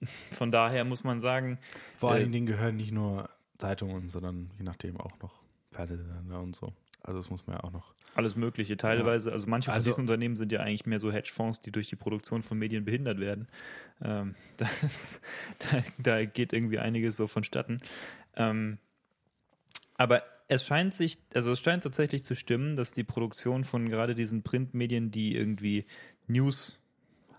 [0.01, 0.09] nee.
[0.33, 1.59] von daher muss man sagen,
[1.97, 5.35] Vor Äh, allen Dingen gehören nicht nur Zeitungen, sondern je nachdem auch noch
[5.71, 6.73] Fernsehsender und so.
[7.05, 7.95] Also das muss man ja auch noch.
[8.15, 9.33] Alles Mögliche, teilweise.
[9.33, 11.97] Also manche von Also- diesen Unternehmen sind ja eigentlich mehr so Hedgefonds, die durch die
[11.97, 13.49] Produktion von Medien behindert werden.
[14.03, 15.21] Ähm, das,
[15.59, 17.81] da, da geht irgendwie einiges so vonstatten.
[18.37, 18.79] Ähm,
[19.97, 24.15] aber es scheint sich, also es scheint tatsächlich zu stimmen, dass die Produktion von gerade
[24.15, 25.85] diesen Printmedien, die irgendwie
[26.29, 26.79] News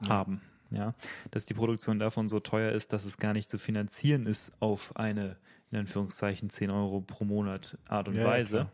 [0.08, 0.94] haben, ja,
[1.32, 4.96] dass die Produktion davon so teuer ist, dass es gar nicht zu finanzieren ist auf
[4.96, 5.38] eine
[5.74, 8.68] in Anführungszeichen 10 Euro pro Monat Art und Ja, ja, Weise.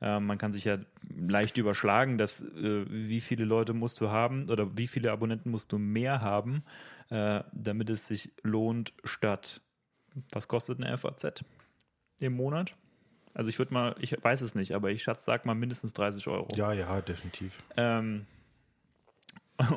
[0.00, 0.78] Ähm, man kann sich ja
[1.14, 5.70] leicht überschlagen, dass äh, wie viele Leute musst du haben oder wie viele Abonnenten musst
[5.72, 6.64] du mehr haben,
[7.10, 9.60] äh, damit es sich lohnt, statt
[10.30, 11.44] was kostet eine FAZ
[12.20, 12.74] im Monat?
[13.34, 16.26] Also ich würde mal, ich weiß es nicht, aber ich schätze, sag mal mindestens 30
[16.26, 16.48] Euro.
[16.56, 17.62] Ja, ja, definitiv.
[17.76, 18.24] Ähm,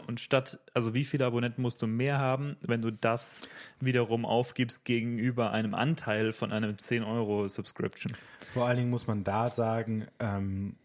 [0.08, 3.42] und statt, also wie viele Abonnenten musst du mehr haben, wenn du das
[3.80, 8.14] wiederum aufgibst gegenüber einem Anteil von einem 10 Euro Subscription?
[8.54, 10.76] Vor allen Dingen muss man da sagen, ähm,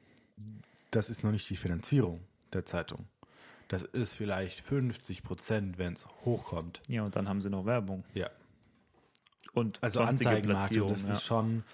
[0.90, 2.20] das ist noch nicht die Finanzierung
[2.52, 3.06] der Zeitung.
[3.68, 6.80] Das ist vielleicht 50 Prozent, wenn es hochkommt.
[6.86, 8.28] Ja, und dann haben sie noch Werbung Ja.
[9.54, 10.90] und Also Platzierung.
[10.90, 11.12] das Ja.
[11.14, 11.64] ist schon,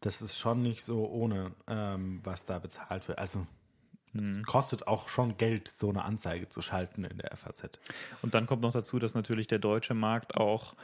[0.00, 3.18] das ist schon nicht so ohne, ähm, was da bezahlt wird.
[3.18, 3.46] Also.
[4.14, 7.78] Es kostet auch schon Geld, so eine Anzeige zu schalten in der FAZ.
[8.22, 10.74] Und dann kommt noch dazu, dass natürlich der deutsche Markt auch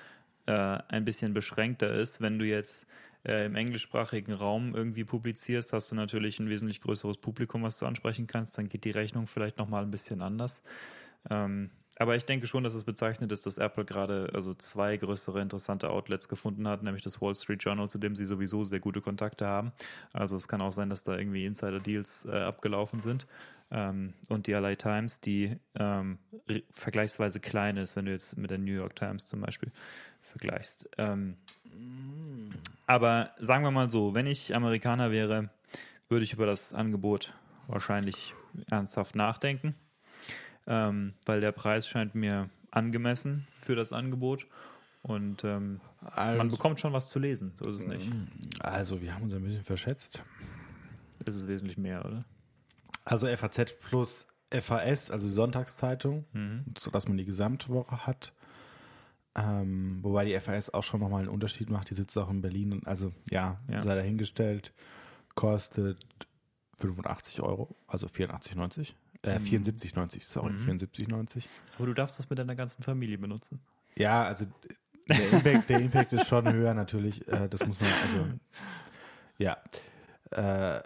[0.47, 2.21] äh, ein bisschen beschränkter ist.
[2.21, 2.87] Wenn du jetzt
[3.25, 7.87] äh, im englischsprachigen Raum irgendwie publizierst, hast du natürlich ein wesentlich größeres Publikum, was du
[7.87, 8.57] ansprechen kannst.
[8.57, 10.63] Dann geht die Rechnung vielleicht nochmal ein bisschen anders.
[11.29, 15.41] Ähm, aber ich denke schon, dass es bezeichnet ist, dass Apple gerade also zwei größere
[15.41, 19.01] interessante Outlets gefunden hat, nämlich das Wall Street Journal, zu dem sie sowieso sehr gute
[19.01, 19.73] Kontakte haben.
[20.13, 23.27] Also es kann auch sein, dass da irgendwie Insider-Deals äh, abgelaufen sind.
[23.71, 26.19] Ähm, und die LA Times, die ähm,
[26.73, 29.73] vergleichsweise klein ist, wenn du jetzt mit der New York Times zum Beispiel
[30.21, 30.89] vergleichst.
[30.99, 31.37] Ähm,
[32.87, 35.51] aber sagen wir mal so, wenn ich Amerikaner wäre,
[36.09, 37.33] würde ich über das Angebot
[37.67, 38.35] wahrscheinlich
[38.71, 39.75] ernsthaft nachdenken,
[40.67, 44.47] ähm, weil der Preis scheint mir angemessen für das Angebot
[45.03, 48.11] und ähm, man Also, bekommt schon was zu lesen, so ist es nicht.
[48.61, 50.23] also wir haben uns ein bisschen verschätzt.
[51.25, 52.25] Es ist wesentlich mehr, oder?
[53.05, 56.25] Also FAZ plus FAS, also Sonntagszeitung,
[56.79, 58.33] sodass man die gesamte Woche hat.
[59.35, 61.91] Ähm, wobei die FAS auch schon nochmal einen Unterschied macht.
[61.91, 62.73] Die sitzt auch in Berlin.
[62.73, 63.83] Und also ja, Ja.
[63.83, 64.73] sei dahingestellt,
[65.35, 65.99] kostet
[66.79, 68.95] 85 Euro, also 84,90.
[69.27, 71.47] Äh, 74,90, sorry, 74,90.
[71.77, 73.61] Aber du darfst das mit deiner ganzen Familie benutzen.
[73.97, 74.47] Ja, also
[75.09, 77.27] der Impact, der Impact ist schon höher natürlich.
[77.29, 78.27] Äh, das muss man, also
[79.39, 79.57] ja.
[80.31, 80.83] Äh,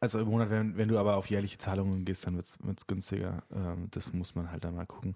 [0.00, 2.46] also im Monat, wenn, wenn du aber auf jährliche Zahlungen gehst, dann wird
[2.78, 3.42] es günstiger.
[3.54, 5.14] Ähm, das muss man halt dann mal gucken.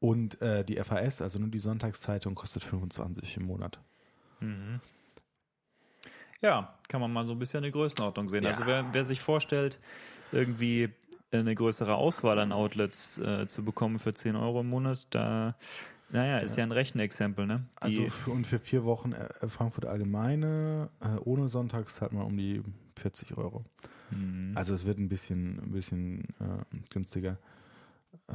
[0.00, 3.78] Und äh, die FAS, also nur die Sonntagszeitung, kostet 25 im Monat.
[6.42, 8.44] Ja, kann man mal so ein bisschen eine Größenordnung sehen.
[8.44, 8.50] Ja.
[8.50, 9.80] Also wer, wer sich vorstellt,
[10.32, 10.90] irgendwie
[11.40, 15.56] eine größere Auswahl an Outlets äh, zu bekommen für 10 Euro im Monat, da,
[16.10, 17.66] naja, ist ja, ein Rechenexempel, ne?
[17.86, 22.36] Die, Also und für vier Wochen äh, Frankfurt Allgemeine äh, ohne Sonntags zahlt man um
[22.36, 22.62] die
[22.96, 23.64] 40 Euro.
[24.10, 24.52] Mhm.
[24.54, 27.38] Also es wird ein bisschen, ein bisschen äh, günstiger.
[28.28, 28.34] Äh,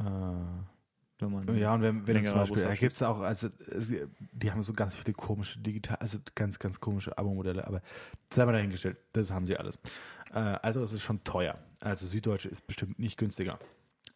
[1.20, 2.80] wenn man Ja, und wenn, wenn zum Beispiel, da abschließt.
[2.80, 3.92] gibt es auch, also es,
[4.32, 7.82] die haben so ganz viele komische digital, also ganz, ganz komische Abo-Modelle, aber
[8.32, 9.78] sei mal dahingestellt, das haben sie alles.
[10.32, 11.58] Äh, also es ist schon teuer.
[11.80, 13.58] Also Süddeutsche ist bestimmt nicht günstiger.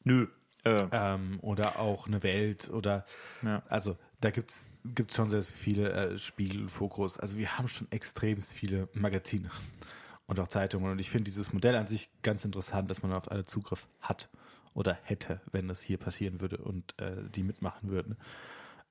[0.04, 0.26] Nö.
[0.64, 3.04] Äh, Ähm, oder auch eine Welt oder
[3.42, 3.62] ja.
[3.68, 7.18] also da gibt es schon sehr viele äh, Spiegel, Fokus.
[7.18, 9.50] Also wir haben schon extrem viele Magazine
[10.26, 10.90] und auch Zeitungen.
[10.90, 14.30] Und ich finde dieses Modell an sich ganz interessant, dass man auf alle Zugriff hat
[14.74, 18.16] oder hätte, wenn das hier passieren würde und äh, die mitmachen würden.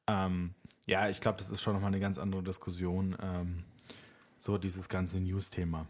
[0.08, 0.54] Ähm,
[0.86, 3.16] ja, ich glaube, das ist schon nochmal eine ganz andere Diskussion.
[3.22, 3.64] Ähm,
[4.40, 5.88] so dieses ganze News-Thema.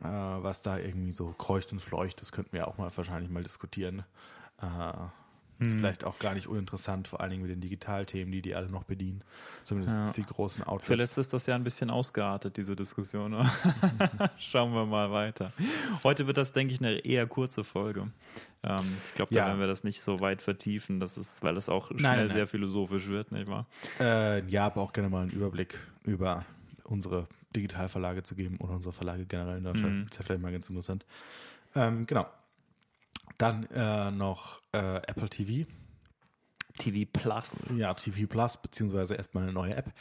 [0.00, 3.42] Äh, was da irgendwie so kreucht und fleucht, das könnten wir auch mal wahrscheinlich mal
[3.42, 4.04] diskutieren.
[4.60, 4.92] Äh,
[5.60, 8.68] ist vielleicht auch gar nicht uninteressant, vor allen Dingen mit den Digitalthemen, die die alle
[8.70, 9.22] noch bedienen.
[9.64, 10.12] Zumindest Ja.
[10.12, 10.84] die großen Outlets.
[10.86, 13.30] Zuletzt ist das ja ein bisschen ausgeartet, diese Diskussion.
[13.30, 13.50] ne?
[14.38, 15.52] Schauen wir mal weiter.
[16.02, 18.10] Heute wird das, denke ich, eine eher kurze Folge.
[18.62, 19.46] Ähm, ich glaube, da Ja.
[19.48, 22.36] werden wir das nicht so weit vertiefen, das ist, weil es auch schnell nein, nein.
[22.36, 23.66] sehr philosophisch wird, nicht wahr?
[24.00, 26.44] Äh, ja, aber auch gerne mal einen Überblick über
[26.82, 29.94] unsere Digitalverlage zu geben oder unsere Verlage generell in Deutschland.
[29.94, 30.06] Mhm.
[30.10, 31.04] Ist ja vielleicht mal ganz interessant.
[31.76, 32.26] Ähm, genau.
[33.38, 35.70] Dann äh, noch äh, Apple TV.
[36.78, 37.70] TV Plus.
[37.76, 39.92] Ja, TV Plus, beziehungsweise erstmal eine neue App.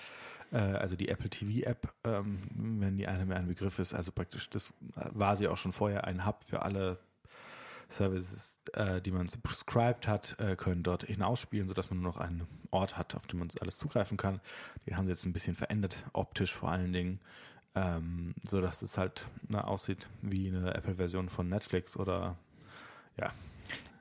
[0.51, 3.93] Äh, also die Apple TV App, ähm, wenn die eine mehr ein Begriff ist.
[3.93, 6.99] Also praktisch, das war sie auch schon vorher ein Hub für alle
[7.89, 12.47] Services, äh, die man subscribed hat, äh, können dort hinausspielen, sodass man nur noch einen
[12.71, 14.41] Ort hat, auf dem man alles zugreifen kann.
[14.87, 17.19] Den haben sie jetzt ein bisschen verändert, optisch vor allen Dingen.
[17.75, 22.37] ähm, so dass es halt na, aussieht wie eine Apple-Version von Netflix oder
[23.19, 23.31] ja.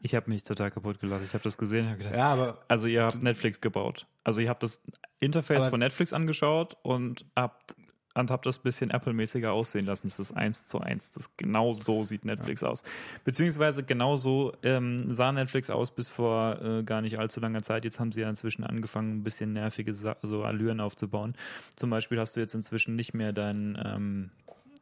[0.05, 1.25] Ich habe mich total kaputt gelassen.
[1.27, 4.07] Ich habe das gesehen und gedacht, Ja, aber also ihr habt Netflix gebaut.
[4.25, 4.83] Also ihr habt das
[5.21, 7.77] Interface von Netflix angeschaut und habt
[8.15, 10.09] und habt das ein bisschen Apple-mäßiger aussehen lassen.
[10.09, 11.13] Das ist eins zu eins.
[11.13, 12.83] Das genau so sieht Netflix aus.
[13.25, 17.85] Beziehungsweise genau so ähm, sah Netflix aus bis vor äh, gar nicht allzu langer Zeit.
[17.85, 21.35] Jetzt haben sie ja inzwischen angefangen, ein bisschen nervige Sa so Allüren aufzubauen.
[21.75, 24.31] Zum Beispiel hast du jetzt inzwischen nicht mehr dein ähm,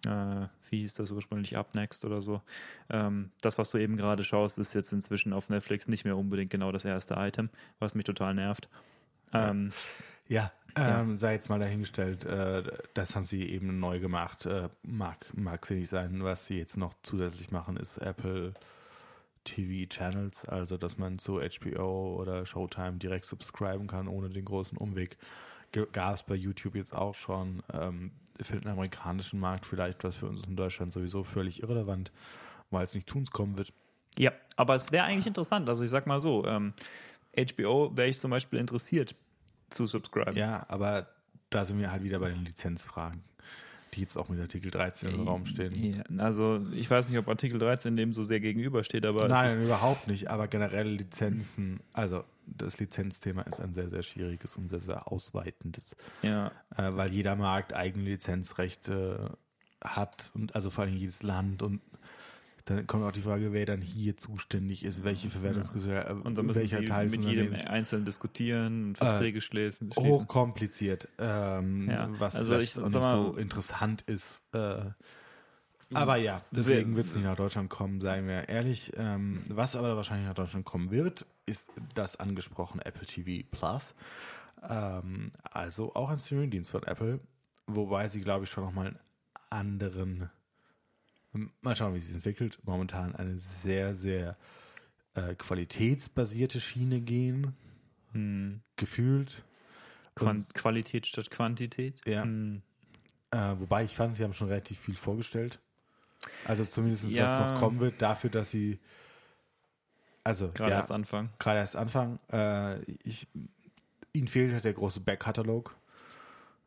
[0.07, 2.41] äh, wie hieß das ursprünglich, Up Next oder so.
[2.89, 6.51] Ähm, das, was du eben gerade schaust, ist jetzt inzwischen auf Netflix nicht mehr unbedingt
[6.51, 8.69] genau das erste Item, was mich total nervt.
[9.33, 9.73] Ähm,
[10.29, 11.01] Ja, Ja.
[11.01, 12.63] ähm, sei jetzt mal dahingestellt, äh,
[12.95, 14.47] das haben sie eben neu gemacht.
[14.47, 16.23] Äh, mag, mag sie nicht sein.
[16.23, 18.55] Was sie jetzt noch zusätzlich machen, ist Apple
[19.45, 24.77] TV Channels, also dass man zu HBO oder Showtime direkt subscriben kann, ohne den großen
[24.79, 25.17] Umweg.
[25.73, 27.63] Gab es bei YouTube jetzt auch schon.
[27.73, 28.13] Ähm,
[28.43, 32.13] für den amerikanischen Markt vielleicht was für uns in Deutschland sowieso völlig irrelevant,
[32.71, 33.73] weil es nicht zu uns kommen wird.
[34.17, 35.69] ja, aber es wäre eigentlich interessant.
[35.69, 36.73] Also ich sag mal so, ähm,
[37.37, 39.15] HBO wäre ich zum Beispiel interessiert
[39.71, 40.37] zu subscriben.
[40.37, 41.09] Ja, aber
[41.51, 43.23] da sind wir halt wieder bei den Lizenzfragen,
[43.95, 45.75] die jetzt auch mit Artikel 13 im Raum stehen.
[45.75, 50.09] Ja, also ich weiß nicht, ob Artikel 13 dem so sehr gegenübersteht, aber Nein, überhaupt
[50.09, 50.29] nicht.
[50.31, 55.95] Aber generell Lizenzen, also das Lizenzthema ist ein sehr, sehr schwieriges und sehr, sehr ausweitendes,
[56.23, 59.37] ja, äh, weil jeder Markt eigene Lizenzrechte
[59.83, 61.81] hat und also vor allem jedes Land und
[62.71, 66.61] dann kommt auch die Frage, wer dann hier zuständig ist, welche Verwertungsgesellschaft, und dann müssen
[66.61, 67.67] welcher sie Teil mit jedem Unternehmens.
[67.71, 69.93] einzeln diskutieren, Verträge schließen.
[69.93, 70.13] schließen.
[70.13, 74.41] hochkompliziert, ähm, Ja, was also ich auch nicht mal- so interessant ist.
[74.53, 74.85] Äh,
[75.93, 78.93] aber ja, deswegen wird es nicht nach Deutschland kommen, seien wir ehrlich.
[78.97, 81.65] Ähm, was aber wahrscheinlich nach Deutschland kommen wird, ist
[81.95, 83.93] das angesprochene Apple TV Plus.
[84.69, 87.19] Ähm, also auch ein Streamingdienst von Apple,
[87.67, 88.99] wobei sie, glaube ich, schon nochmal einen
[89.51, 90.31] anderen,
[91.61, 94.37] mal schauen, wie sie es entwickelt, momentan eine sehr, sehr
[95.15, 97.55] äh, qualitätsbasierte Schiene gehen,
[98.13, 98.61] Hm.
[98.77, 99.43] gefühlt.
[100.15, 102.01] Quan Und- Qualität statt Quantität.
[102.07, 102.23] Ja.
[102.25, 102.63] Hm.
[103.31, 105.61] Äh, wobei ich fand, sie haben schon relativ viel vorgestellt.
[106.45, 107.25] Also zumindest Ja.
[107.41, 108.79] was noch kommen wird, dafür, dass sie
[110.23, 111.31] also Gerade ja, erst Anfang.
[111.39, 112.19] gerade erst anfangen.
[112.31, 113.27] Äh, ich,
[114.13, 115.77] ihnen fehlt halt der große Backkatalog.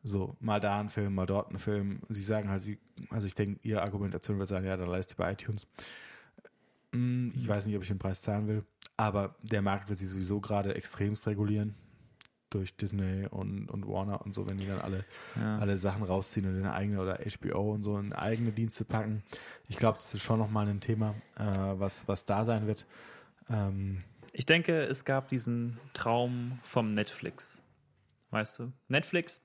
[0.06, 2.00] So, mal da ein Film, mal dort ein Film.
[2.10, 2.78] Sie sagen halt, sie,
[3.10, 5.66] also ich denke, ihre Argumentation wird sein, ja, dann leist ihr bei iTunes.
[6.92, 8.64] Hm, Ich weiß nicht, ob ich den Preis zahlen will,
[8.96, 11.74] aber der Markt wird sich sowieso gerade extremst regulieren
[12.50, 15.58] durch Disney und, und Warner und so, wenn die dann alle Ja.
[15.58, 19.24] alle Sachen rausziehen und in eigene oder HBO und so in eigene Dienste packen.
[19.68, 22.86] Ich glaube, das ist schon nochmal ein Thema, äh, was, was da sein wird.
[23.50, 27.60] Ähm, Ich denke, es gab diesen Traum vom Netflix.
[28.30, 28.72] Weißt du?
[28.88, 29.40] Netflix,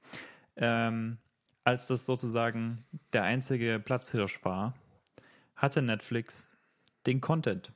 [0.60, 1.18] ähm,
[1.64, 4.76] als das sozusagen der einzige Platzhirsch war,
[5.56, 6.56] hatte Netflix
[7.06, 7.72] den Content.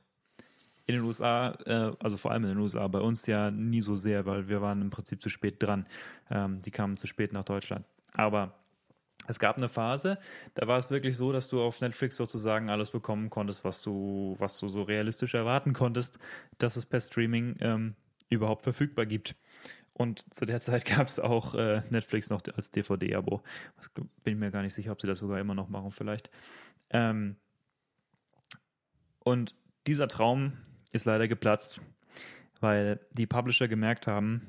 [0.86, 3.94] In den USA, äh, also vor allem in den USA, bei uns ja nie so
[3.94, 5.86] sehr, weil wir waren im Prinzip zu spät dran.
[6.30, 7.86] Ähm, die kamen zu spät nach Deutschland.
[8.12, 8.54] Aber
[9.26, 10.18] es gab eine Phase,
[10.54, 14.36] da war es wirklich so, dass du auf Netflix sozusagen alles bekommen konntest, was du,
[14.38, 16.18] was du so realistisch erwarten konntest,
[16.58, 17.94] dass es per Streaming ähm,
[18.28, 19.34] überhaupt verfügbar gibt.
[19.94, 23.42] Und zu der Zeit gab es auch äh, Netflix noch als DVD-Abo.
[24.22, 26.30] Bin mir gar nicht sicher, ob sie das sogar immer noch machen, vielleicht.
[26.90, 27.36] Ähm,
[29.20, 29.54] und
[29.86, 30.52] dieser Traum
[30.92, 31.80] ist leider geplatzt,
[32.60, 34.46] weil die Publisher gemerkt haben,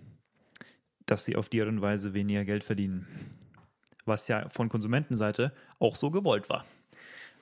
[1.06, 3.08] dass sie auf die Art und Weise weniger Geld verdienen.
[4.06, 6.66] Was ja von Konsumentenseite auch so gewollt war.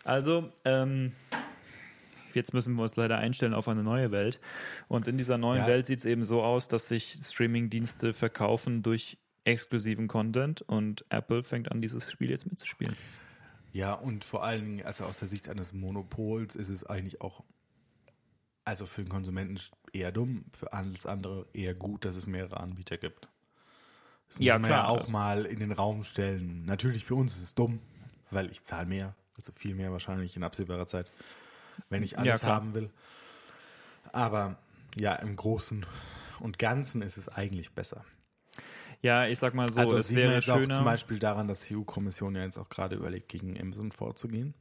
[0.03, 1.13] Also, ähm,
[2.35, 4.39] jetzt müssen wir uns leider einstellen auf eine neue Welt.
[4.87, 5.67] Und in dieser neuen Ja.
[5.67, 11.43] Welt sieht es eben so aus, dass sich Streaming-Dienste verkaufen durch exklusiven Content und Apple
[11.43, 12.95] fängt an, dieses Spiel jetzt mitzuspielen.
[13.73, 17.43] ja, und vor allen Dingen, also aus der Sicht eines Monopols ist es eigentlich auch,
[18.65, 19.59] also für den Konsumenten
[19.91, 23.27] eher dumm, für alles andere eher gut, dass es mehrere Anbieter gibt.
[24.29, 26.65] Das Ja, muss man klar, ja auch mal in den Raum stellen.
[26.65, 27.79] Natürlich für uns ist es dumm,
[28.31, 31.11] weil ich zahle mehr, also viel mehr wahrscheinlich in absehbarer Zeit,
[31.89, 32.55] wenn ich alles klar.
[32.55, 32.89] haben will.
[34.11, 34.57] Aber
[34.99, 35.85] ja, im Großen
[36.39, 38.03] und Ganzen ist es eigentlich besser.
[39.01, 40.75] Ja, ich sag mal so, also es sieht man wäre jetzt auch schöner.
[40.75, 44.53] zum Beispiel daran, dass die EU-Kommission ja jetzt auch gerade überlegt, gegen Amazon vorzugehen.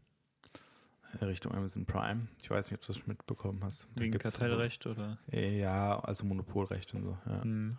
[1.21, 2.27] Richtung Amazon Prime.
[2.43, 3.87] Ich weiß nicht, ob du das mitbekommen hast.
[3.97, 5.19] Wegen Kartellrecht oder?
[5.31, 7.19] Ja, also Monopolrecht und so.
[7.27, 7.77] Ja, Hm.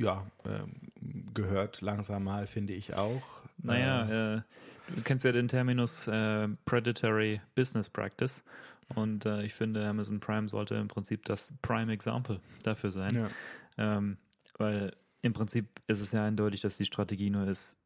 [0.00, 3.22] Ja ähm, gehört langsam mal, finde ich auch.
[3.58, 4.42] Naja, äh,
[4.94, 8.42] du kennst ja den Terminus äh, Predatory Business Practice.
[8.94, 13.14] Und äh, ich finde, Amazon Prime sollte im Prinzip das Prime Example dafür sein.
[13.14, 13.28] ja.
[13.78, 14.18] Ähm,
[14.58, 14.92] weil
[15.22, 17.76] im Prinzip ist es ja eindeutig, dass die Strategie nur ist,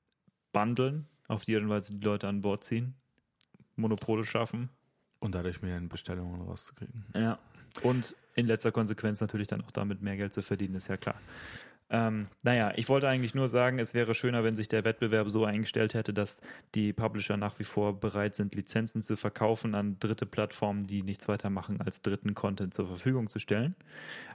[0.53, 2.95] bundeln, auf die Art und Weise die Leute an Bord ziehen,
[3.77, 4.71] Monopole schaffen.
[5.21, 7.07] Und dadurch mehr Bestellungen rauszukriegen.
[7.15, 7.39] Ja.
[7.83, 11.17] Und in letzter Konsequenz natürlich dann auch damit mehr Geld zu verdienen, ist ja klar.
[11.95, 15.45] Ähm, naja, ich wollte eigentlich nur sagen, es wäre schöner, wenn sich der Wettbewerb so
[15.45, 16.41] eingestellt hätte, dass
[16.75, 21.29] die Publisher nach wie vor bereit sind, Lizenzen zu verkaufen an dritte Plattformen, die nichts
[21.29, 23.77] weiter machen, als dritten Content zur Verfügung zu stellen.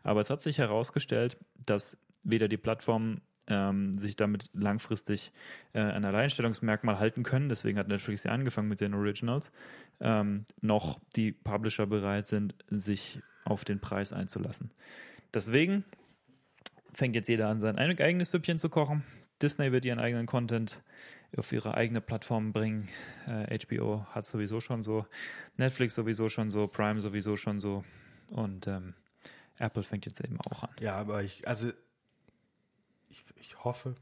[0.03, 1.35] Aber es hat sich herausgestellt,
[1.65, 5.33] dass weder die Plattformen ähm, sich damit langfristig
[5.73, 7.49] äh, ein Alleinstellungsmerkmal halten können.
[7.49, 9.51] Deswegen hat Netflix ja angefangen mit den Originals.
[9.99, 14.71] Ähm, noch die Publisher bereit sind, sich auf den Preis einzulassen.
[15.33, 15.83] Deswegen
[16.93, 19.03] fängt jetzt jeder an, sein eigenes Süppchen zu kochen.
[19.41, 20.81] Disney wird ihren eigenen Content
[21.37, 22.89] auf ihre eigene Plattform bringen.
[23.27, 25.05] Äh, HBO hat sowieso schon so,
[25.57, 27.83] Netflix sowieso schon so, Prime sowieso schon so
[28.29, 28.95] und ähm,
[29.57, 30.69] Apple fängt jetzt eben auch an.
[30.79, 31.71] Ja, aber ich, also
[33.09, 33.95] ich, ich hoffe,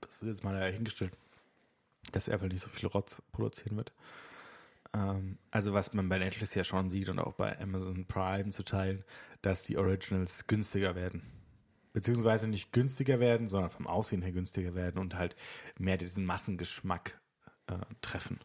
[0.00, 1.16] das ist jetzt mal dahingestellt,
[2.12, 3.92] dass Apple nicht so viel Rotz produzieren wird.
[4.94, 8.62] Ähm, also was man bei Netflix ja schon sieht und auch bei Amazon Prime zu
[8.62, 9.04] teilen,
[9.42, 11.22] dass die Originals günstiger werden.
[11.92, 15.34] Beziehungsweise nicht günstiger werden, sondern vom Aussehen her günstiger werden und halt
[15.78, 17.18] mehr diesen Massengeschmack
[17.68, 18.38] äh, treffen.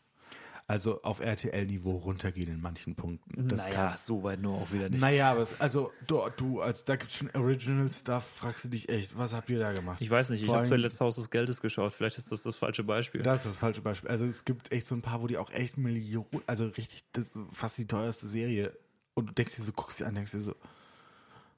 [0.71, 3.49] Also auf RTL-Niveau runtergehen in manchen Punkten.
[3.49, 5.01] Das naja, kann, so weit nur auch wieder nicht.
[5.01, 8.69] Naja, aber es, also du, du also da gibt es schon Originals, da fragst du
[8.69, 10.01] dich echt, was habt ihr da gemacht?
[10.01, 12.55] Ich weiß nicht, Vor ich habe zuletzt Haus des Geldes geschaut, vielleicht ist das das
[12.55, 13.21] falsche Beispiel.
[13.21, 14.09] Das ist das falsche Beispiel.
[14.09, 17.29] Also es gibt echt so ein paar, wo die auch echt Millionen, also richtig, das,
[17.51, 18.71] fast die teuerste Serie.
[19.13, 20.55] Und du denkst dir so, guckst dir an, denkst dir so,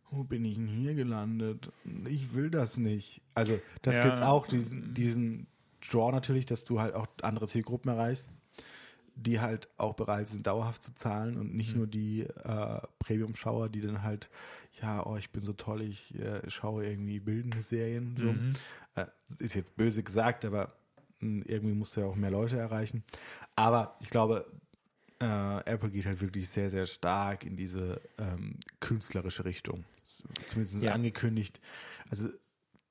[0.10, 1.72] wo bin ich denn hier gelandet?
[2.10, 3.22] Ich will das nicht.
[3.36, 4.12] Also das ja.
[4.12, 5.46] es auch, diesen, diesen
[5.88, 8.28] Draw natürlich, dass du halt auch andere Zielgruppen erreichst
[9.16, 11.78] die halt auch bereit sind, dauerhaft zu zahlen und nicht mhm.
[11.80, 14.30] nur die äh, Premium-Schauer, die dann halt,
[14.82, 18.16] ja, oh, ich bin so toll, ich äh, schaue irgendwie bildende Serien.
[18.18, 18.26] So.
[18.26, 18.54] Mhm.
[18.96, 19.06] Äh,
[19.40, 20.74] ist jetzt böse gesagt, aber
[21.20, 23.04] mh, hm, irgendwie musst du ja auch mehr Leute erreichen.
[23.56, 24.46] Aber ich glaube,
[25.22, 29.86] äh, Apple geht halt wirklich sehr, sehr stark in diese ähm, künstlerische Richtung.
[30.48, 30.94] Zumindest ja.
[30.94, 31.60] angekündigt.
[32.10, 32.30] Also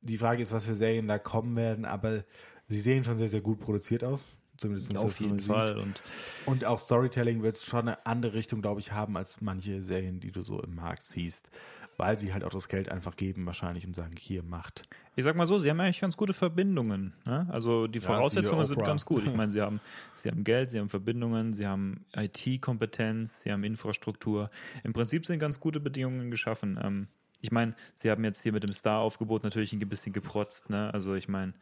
[0.00, 2.24] die Frage ist, was für Serien da kommen werden, aber
[2.68, 4.24] sie sehen schon sehr, sehr gut produziert aus.
[4.62, 5.76] Zumindest auf jeden Fall.
[5.76, 6.00] Und,
[6.46, 10.30] und auch Storytelling wird schon eine andere Richtung, glaube ich, haben als manche Serien, die
[10.30, 11.50] du so im Markt siehst.
[11.96, 14.82] Weil sie halt auch das Geld einfach geben wahrscheinlich und sagen, hier, macht.
[15.16, 17.12] Ich sag mal so, sie haben eigentlich ganz gute Verbindungen.
[17.26, 17.46] Ne?
[17.50, 19.26] Also die Voraussetzungen ja, sind ganz gut.
[19.26, 19.80] Ich meine, sie haben,
[20.14, 24.48] sie haben Geld, sie haben Verbindungen, sie haben IT-Kompetenz, sie haben Infrastruktur.
[24.84, 26.78] Im Prinzip sind ganz gute Bedingungen geschaffen.
[26.82, 27.08] Ähm,
[27.40, 30.70] ich meine, sie haben jetzt hier mit dem Star-Aufgebot natürlich ein bisschen geprotzt.
[30.70, 30.94] Ne?
[30.94, 31.52] Also ich meine,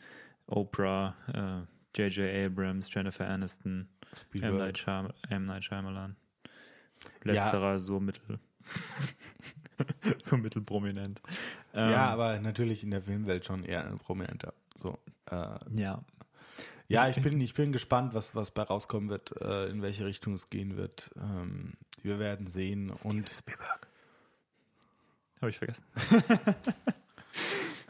[0.46, 2.46] Oprah, äh, J.J.
[2.46, 3.88] Abrams, Jennifer Aniston,
[4.32, 4.58] M.
[4.58, 5.46] Night, Shyam M.
[5.46, 6.16] Night Shyamalan.
[7.24, 7.78] Letzterer ja.
[7.78, 8.38] so mittel.
[10.20, 11.22] so mittelprominent.
[11.74, 14.52] Ähm, ja, aber natürlich in der Filmwelt schon eher ein prominenter.
[14.76, 14.98] So,
[15.30, 16.02] äh, ja.
[16.88, 20.34] Ja, ich bin, ich bin gespannt, was, was bei rauskommen wird, äh, in welche Richtung
[20.34, 21.10] es gehen wird.
[21.16, 22.92] Ähm, wir werden sehen.
[22.96, 23.86] Steven und Spielberg.
[25.40, 25.86] Habe ich vergessen.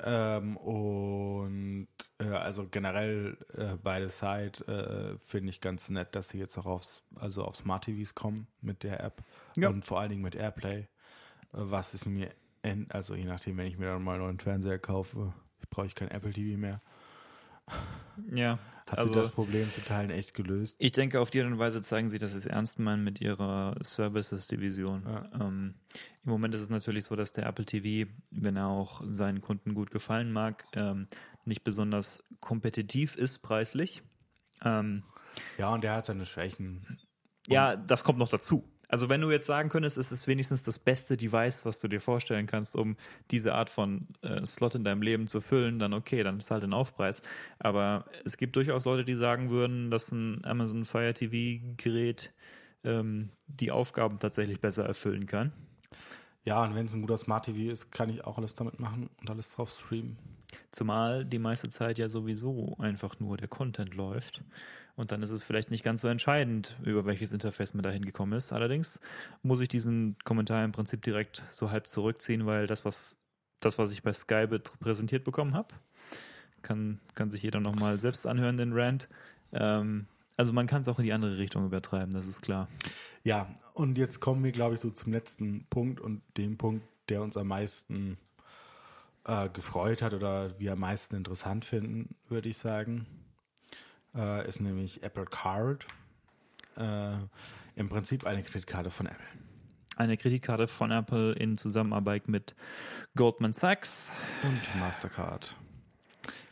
[0.03, 1.88] Ähm, und
[2.18, 6.66] äh, also generell äh, beide Side äh, finde ich ganz nett, dass sie jetzt auch
[6.66, 9.22] aufs, also auf Smart TVs kommen mit der App
[9.57, 9.68] ja.
[9.68, 10.86] und vor allen Dingen mit Airplay, äh,
[11.53, 12.30] was ist mir,
[12.88, 15.34] also je nachdem, wenn ich mir dann mal einen neuen Fernseher kaufe,
[15.68, 16.80] brauche ich kein Apple TV mehr.
[18.30, 18.58] Ja.
[18.90, 20.74] Hat also, sich das Problem zu Teilen echt gelöst?
[20.80, 23.20] Ich denke, auf die Art und Weise zeigen sie, dass sie es ernst meinen mit
[23.20, 25.04] ihrer Services-Division.
[25.06, 25.30] Ja.
[25.40, 25.76] Ähm,
[26.24, 29.74] Im Moment ist es natürlich so, dass der Apple TV, wenn er auch seinen Kunden
[29.74, 31.06] gut gefallen mag, ähm,
[31.44, 34.02] nicht besonders kompetitiv ist preislich.
[34.64, 35.04] Ähm,
[35.56, 36.98] ja, und der hat seine Schwächen.
[37.46, 38.69] Ja, das kommt noch dazu.
[38.91, 42.01] Also wenn du jetzt sagen könntest, es ist wenigstens das beste Device, was du dir
[42.01, 42.97] vorstellen kannst, um
[43.30, 46.64] diese Art von äh, Slot in deinem Leben zu füllen, dann okay, dann ist halt
[46.64, 47.22] ein Aufpreis.
[47.61, 52.32] Aber es gibt durchaus Leute, die sagen würden, dass ein Amazon Fire TV Gerät
[52.82, 55.53] ähm, die Aufgaben tatsächlich besser erfüllen kann.
[56.45, 59.09] Ja, und wenn es ein guter Smart TV ist, kann ich auch alles damit machen
[59.20, 60.16] und alles drauf streamen.
[60.72, 64.42] Zumal die meiste Zeit ja sowieso einfach nur der Content läuft.
[64.96, 68.36] Und dann ist es vielleicht nicht ganz so entscheidend, über welches Interface man da hingekommen
[68.36, 68.52] ist.
[68.52, 69.00] Allerdings
[69.42, 73.16] muss ich diesen Kommentar im Prinzip direkt so halb zurückziehen, weil das, was,
[73.60, 75.74] das, was ich bei Sky präsentiert bekommen habe,
[76.62, 79.08] kann, kann sich jeder nochmal selbst anhören, den Rant.
[79.52, 80.06] Ähm,
[80.36, 82.68] also man kann es auch in die andere Richtung übertreiben, das ist klar.
[83.24, 87.22] Ja, und jetzt kommen wir, glaube ich, so zum letzten Punkt und dem Punkt, der
[87.22, 88.16] uns am meisten
[89.24, 93.06] äh, gefreut hat oder wir am meisten interessant finden, würde ich sagen
[94.14, 95.86] äh, ist nämlich Apple Card.
[96.76, 97.12] Äh,
[97.76, 99.26] Im Prinzip eine Kreditkarte von Apple.
[99.96, 102.54] Eine Kreditkarte von Apple in Zusammenarbeit mit
[103.16, 104.12] Goldman Sachs
[104.42, 105.54] und Mastercard.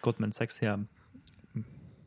[0.02, 0.78] Goldman Sachs ja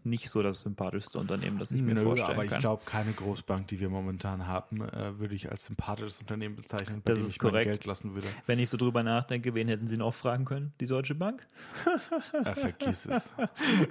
[0.04, 2.60] nicht so das sympathischste Unternehmen, das ich mir Nö, vorstellen aber ich kann.
[2.60, 7.12] glaube, keine Großbank, die wir momentan haben, äh, würde ich als sympathisches Unternehmen bezeichnen, bei
[7.14, 7.66] Das dem ist ich mein korrekt.
[7.68, 8.28] Geld lassen würde.
[8.47, 10.74] Wenn ich so drüber nachdenke, wen hätten sie noch fragen können?
[10.80, 11.47] Die Deutsche Bank?
[12.45, 13.30] Äh, vergiss es.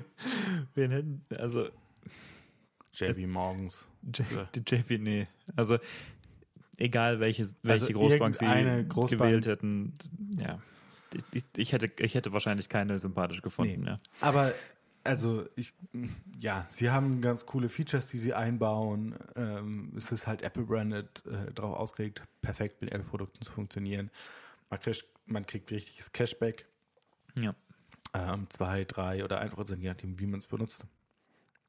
[0.74, 1.68] Wen hätten, also
[2.94, 3.86] JB Morgens.
[4.02, 5.28] J die JP, nee.
[5.56, 5.78] Also
[6.78, 9.94] egal welches, welche Also Großbank sie Großbank- gewählt hätten,
[10.38, 10.58] ja.
[11.32, 13.88] Ich, ich, hätte, ich hätte wahrscheinlich keine sympathisch gefunden, Nee.
[13.90, 13.98] ja.
[14.20, 14.52] Aber
[15.04, 15.72] also ich,
[16.38, 19.14] ja, sie haben ganz coole Features, die sie einbauen.
[19.36, 24.10] Ähm, es ist halt Apple-branded äh, drauf ausgelegt, perfekt mit Apple-Produkten zu funktionieren.
[24.68, 26.66] Man kriegt, man kriegt richtiges Cashback.
[27.38, 27.54] ja.
[28.12, 30.84] Ähm, zwei, drei oder ein Prozent, je nachdem, wie man es benutzt.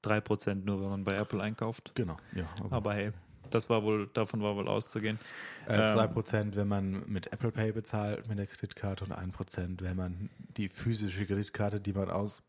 [0.03, 1.91] 3% nur, wenn man bei Apple einkauft.
[1.93, 2.45] Genau, ja.
[2.71, 3.11] Aber hey,
[3.51, 5.19] das war wohl, davon war wohl auszugehen.
[5.67, 9.95] Äh, Ähm, 2%, wenn man mit Apple Pay bezahlt, mit der Kreditkarte und 1%, wenn
[9.95, 12.41] man die physische Kreditkarte, die man aus,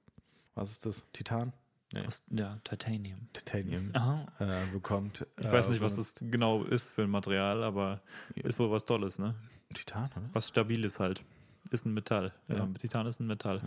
[0.54, 1.52] was ist das, Titan?
[1.94, 3.28] Nee, Aus, ja, Titanium.
[3.34, 4.26] Titanium Aha.
[4.38, 5.26] äh, bekommt.
[5.38, 8.00] Ich äh, weiß nicht, was das genau ist für ein Material, aber
[8.34, 9.34] ist wohl was Tolles, ne?
[9.74, 10.28] Titan, oder?
[10.32, 11.22] Was stabil ist halt.
[11.70, 12.32] Ist ein Metall.
[12.48, 12.56] Ja.
[12.56, 12.66] Ja.
[12.78, 13.60] Titan ist ein Metall.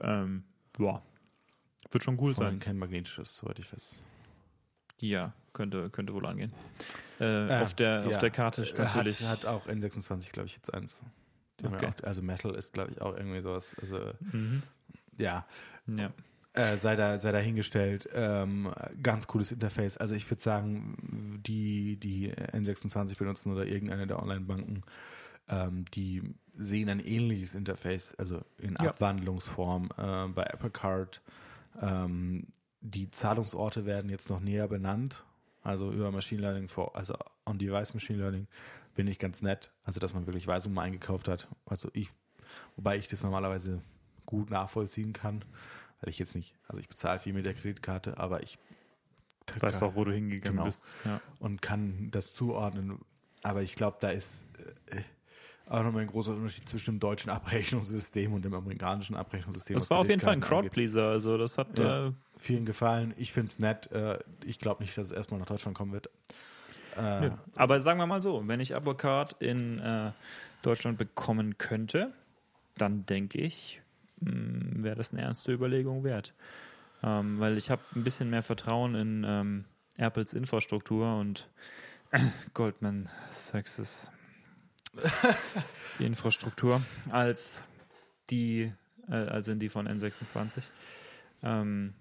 [0.00, 0.22] Ja.
[0.22, 0.44] Ähm,
[0.78, 1.00] ja.
[1.92, 2.58] Wird schon cool Vor sein.
[2.58, 3.94] kein magnetisches, soweit ich weiß.
[4.98, 6.52] Ja, könnte, könnte wohl angehen.
[7.20, 8.18] Äh, Äh, auf, der, auf ja.
[8.18, 9.20] der Karte ist Äh, natürlich.
[9.22, 11.00] Hat, hat auch N26, glaube ich, jetzt eins.
[11.62, 11.86] Ja Okay.
[11.86, 13.76] auch, also Metal ist, glaube ich, auch irgendwie sowas.
[13.80, 14.62] Also, mhm.
[15.18, 15.46] Ja.
[15.86, 16.12] Ja.
[16.54, 18.08] Äh, sei, da, sei dahingestellt.
[18.14, 19.96] Ähm, ganz cooles Interface.
[19.96, 24.82] Also ich würde sagen, die, die N26 benutzen oder irgendeine der Online-Banken,
[25.48, 26.22] ähm, die
[26.56, 28.90] sehen ein ähnliches Interface, also in Ja.
[28.90, 31.22] Abwandlungsform äh, bei Apple Card.
[31.82, 32.46] Ähm,
[32.80, 35.24] die Zahlungsorte werden jetzt noch näher benannt.
[35.62, 38.46] Also über Machine Learning, vor, also On-Device Machine Learning,
[38.94, 39.72] bin ich ganz nett.
[39.82, 41.48] Also dass man wirklich weiß, wo man eingekauft hat.
[41.66, 42.10] Also ich,
[42.76, 43.80] wobei ich das normalerweise
[44.26, 45.44] gut nachvollziehen kann,
[46.00, 48.58] weil ich jetzt nicht, also ich bezahle viel mit der Kreditkarte, aber ich
[49.60, 50.64] Weißt auch, wo du hingegangen Genau.
[50.64, 50.88] bist.
[51.04, 51.20] Ja.
[51.38, 52.98] und kann das zuordnen.
[53.42, 54.42] Aber ich glaube, da ist
[54.88, 55.02] äh,
[55.68, 59.74] auch nochmal ein großer Unterschied zwischen dem deutschen Abrechnungssystem und dem amerikanischen Abrechnungssystem.
[59.76, 60.40] Das war auf jeden Fall ein.
[60.40, 61.08] Crowdpleaser.
[61.08, 61.78] Also, das hat.
[61.78, 62.08] Ja.
[62.08, 63.14] Äh, Vielen gefallen.
[63.16, 63.92] Ich finde es nett.
[63.92, 66.08] Äh, ich glaube nicht, dass es erstmal nach Deutschland kommen wird.
[66.96, 67.30] Äh.
[67.54, 70.12] Aber sagen wir mal so, wenn ich Apple Card in äh,
[70.62, 72.12] Deutschland bekommen könnte,
[72.76, 73.82] dann denke ich,
[74.24, 76.34] wäre das eine ernste Überlegung wert.
[77.02, 79.64] Ähm, weil ich habe ein bisschen mehr Vertrauen in ähm,
[79.96, 81.48] Apples Infrastruktur und
[82.54, 84.10] Goldman Sachs
[85.98, 87.60] die Infrastruktur als
[88.30, 88.72] die,
[89.08, 90.64] äh, als in die von N26.
[91.42, 91.94] Ähm,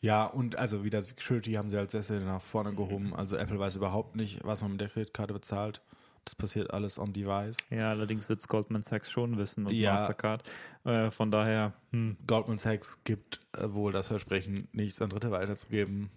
[0.00, 3.14] Ja, und also wieder Security haben sie als Sessel nach vorne gehoben.
[3.14, 5.80] Also Apple weiß überhaupt nicht, was man mit der Kreditkarte bezahlt.
[6.24, 7.56] Das passiert alles on Device.
[7.70, 9.92] ja, allerdings wird Goldman Sachs schon wissen und Ja.
[9.92, 10.48] Mastercard.
[10.84, 16.10] Äh, von daher, hm, Goldman Sachs gibt äh, wohl das Versprechen, nichts an Dritte weiterzugeben.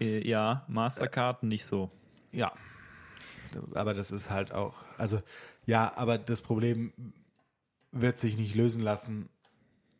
[0.00, 1.90] Äh, Ja, Mastercard nicht so.
[2.30, 2.52] Ja.
[3.74, 5.22] Aber das ist halt auch, also
[5.66, 6.92] ja, aber das Problem
[7.90, 9.28] wird sich nicht lösen lassen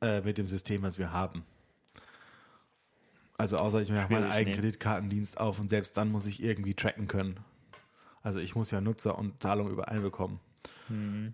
[0.00, 1.44] äh, mit dem System, was wir haben.
[3.38, 4.58] Also außer ich mache meinen eigenen.
[4.58, 7.40] Kreditkartendienst auf und selbst dann muss ich irgendwie tracken können.
[8.22, 10.38] Also ich muss ja Nutzer und Zahlung übereinbekommen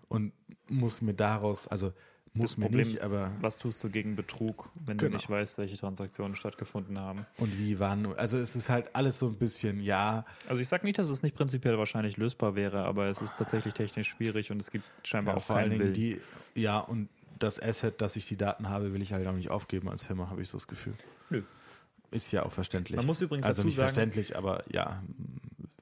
[0.09, 0.33] und
[0.69, 1.93] muss mir daraus, also
[2.35, 5.11] muss mir nicht, ist, aber was tust du gegen Betrug, wenn Genau.
[5.11, 7.27] du nicht weißt, welche Transaktionen stattgefunden haben?
[7.39, 8.15] und wie wann.
[8.17, 11.23] Also es ist halt alles so ein bisschen, ja, Also ich sage nicht, dass es
[11.23, 15.35] nicht prinzipiell wahrscheinlich lösbar wäre, aber es ist tatsächlich technisch schwierig und es gibt scheinbar
[15.35, 16.21] Ja, auch vor allen Dingen die,
[16.55, 17.09] ja, und
[17.41, 20.29] das Asset, dass ich die Daten habe, will ich halt auch nicht aufgeben als Firma,
[20.31, 20.95] habe ich so das Gefühl.
[21.31, 21.43] Nö.
[22.11, 22.97] Ist ja auch verständlich.
[22.97, 25.03] Man muss übrigens also dazu nicht sagen- verständlich, aber ja,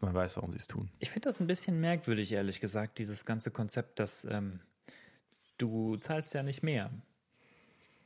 [0.07, 0.91] man weiß, warum sie es tun.
[0.99, 4.61] Ich finde das ein bisschen merkwürdig, ehrlich gesagt, dieses ganze Konzept, dass ähm,
[5.59, 6.91] du zahlst ja nicht mehr.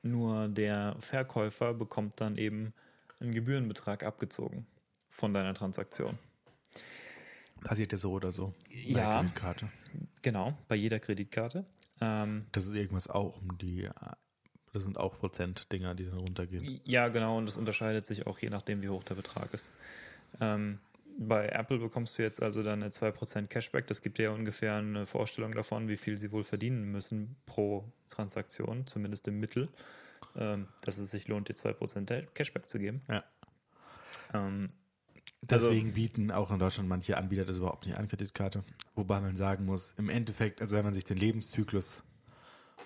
[0.03, 2.73] Nur der Verkäufer bekommt dann eben
[3.21, 4.67] einen Gebührenbetrag abgezogen
[5.11, 6.19] von deiner Transaktion.
[7.63, 8.55] Passiert ja so oder so.
[8.69, 9.19] Bei Ja.
[9.19, 9.69] Kreditkarte.
[10.23, 11.67] Genau, bei jeder Kreditkarte.
[12.01, 13.91] Ähm, Das ist irgendwas auch um die,
[14.73, 16.81] das sind auch Prozent-Dinger, die dann runtergehen.
[16.85, 19.71] Ja, genau, und das unterscheidet sich auch je nachdem, wie hoch der Betrag ist.
[20.41, 20.79] Ähm,
[21.23, 23.87] bei Apple bekommst du jetzt also dann eine 2% Cashback.
[23.87, 27.85] Das gibt dir ja ungefähr eine Vorstellung davon, wie viel sie wohl verdienen müssen pro
[28.09, 29.69] Transaktion, zumindest im Mittel,
[30.35, 33.03] ähm, dass es sich lohnt, dir 2% Cashback zu geben.
[33.09, 33.23] Ja.
[34.33, 34.71] Ähm,
[35.49, 38.63] Also- Deswegen bieten auch in Deutschland manche Anbieter das überhaupt nicht an, Kreditkarte.
[38.95, 42.03] Wobei man sagen muss, im Endeffekt, also wenn man sich den Lebenszyklus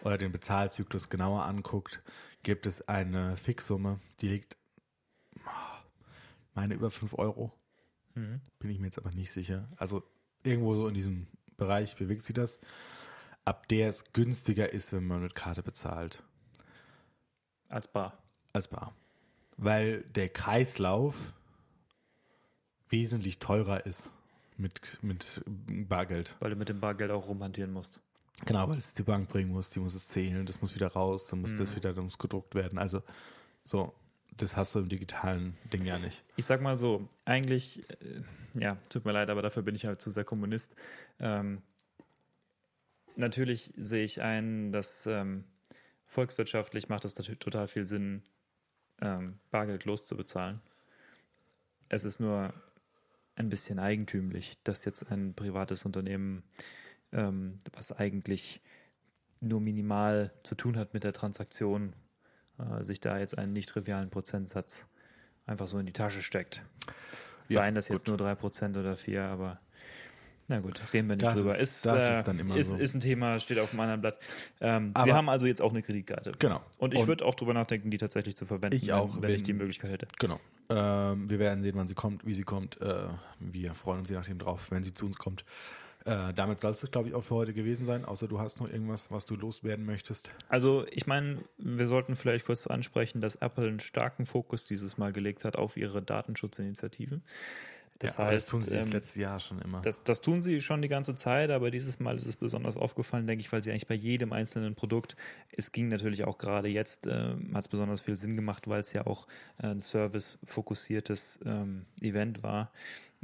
[0.02, 2.00] oder den Bezahlzyklus genauer anguckt,
[2.42, 4.56] gibt es eine Fixsumme, die liegt,
[6.54, 7.52] meine, über 5 Euro.
[8.14, 8.40] Mhm.
[8.58, 9.68] Bin ich mir jetzt aber nicht sicher.
[9.76, 10.02] Also
[10.42, 12.58] irgendwo so in diesem Bereich bewegt sich das,
[13.44, 16.22] ab der es günstiger ist, wenn man mit Karte bezahlt,
[17.68, 18.18] Als Bar.
[18.52, 18.94] als bar.
[19.56, 21.32] weil der Kreislauf
[22.88, 24.10] wesentlich teurer ist
[24.56, 26.34] mit, mit Bargeld.
[26.40, 28.00] Weil du mit dem Bargeld auch rumhantieren musst.
[28.46, 31.26] Genau, weil es die Bank bringen muss, die muss es zählen, das muss wieder raus,
[31.26, 31.58] dann muss Mhm.
[31.58, 32.78] das wieder, dann muss gedruckt werden.
[32.78, 33.02] Also
[33.64, 33.94] so,
[34.36, 36.22] das hast du im digitalen Ding ja nicht.
[36.36, 38.22] Ich sag mal so, eigentlich, äh,
[38.54, 40.74] ja, tut mir leid, aber dafür bin ich halt zu sehr Kommunist.
[41.20, 41.62] Ähm,
[43.16, 45.44] natürlich sehe ich ein, dass ähm,
[46.06, 48.22] volkswirtschaftlich macht es total viel Sinn,
[49.00, 50.60] ähm, Bargeld loszubezahlen.
[51.88, 52.52] Es ist nur
[53.36, 56.44] ein bisschen eigentümlich, dass jetzt ein privates Unternehmen,
[57.12, 58.60] ähm, was eigentlich
[59.40, 61.94] nur minimal zu tun hat mit der Transaktion,
[62.58, 64.86] äh, sich da jetzt einen nicht trivialen Prozentsatz
[65.46, 66.62] einfach so in die Tasche steckt.
[67.48, 68.18] Ja, Seien das jetzt gut.
[68.18, 69.60] nur 3% oder 4, aber
[70.48, 71.56] na gut, reden wir nicht Das drüber.
[71.58, 72.76] ist- das äh, ist dann immer ist, so.
[72.76, 74.18] ist ein Thema, steht auf einem anderen Blatt.
[74.60, 76.32] Ähm, Sie Aber- haben also jetzt auch eine Kreditkarte.
[76.38, 76.62] Genau.
[76.78, 79.36] Und ich würde auch drüber nachdenken, die tatsächlich zu verwenden, Ich auch, wenn, wenn ich
[79.38, 80.06] wenn- die Möglichkeit hätte.
[80.18, 80.40] Genau.
[80.70, 82.80] Ähm, wir werden sehen, wann sie kommt, wie sie kommt.
[82.80, 83.04] Äh,
[83.40, 85.44] wir freuen uns je nachdem drauf, wenn sie zu uns kommt.
[86.06, 88.68] Äh, damit soll es, glaube ich, auch für heute gewesen sein, außer du hast noch
[88.68, 90.28] irgendwas, was du loswerden möchtest.
[90.48, 95.12] Also ich meine, wir sollten vielleicht kurz ansprechen, dass Apple einen starken Fokus dieses Mal
[95.12, 97.22] gelegt hat auf ihre Datenschutzinitiativen.
[98.00, 99.80] Das ja, heißt, das tun sie das ähm, letzte Jahr schon immer.
[99.80, 103.26] Das, das tun sie schon die ganze Zeit, aber dieses Mal ist es besonders aufgefallen,
[103.26, 105.16] denke ich, weil sie eigentlich bei jedem einzelnen Produkt,
[105.52, 108.92] es ging natürlich auch gerade jetzt, äh, hat es besonders viel Sinn gemacht, weil es
[108.92, 109.26] ja auch
[109.58, 112.72] ein service-fokussiertes ähm, Event war.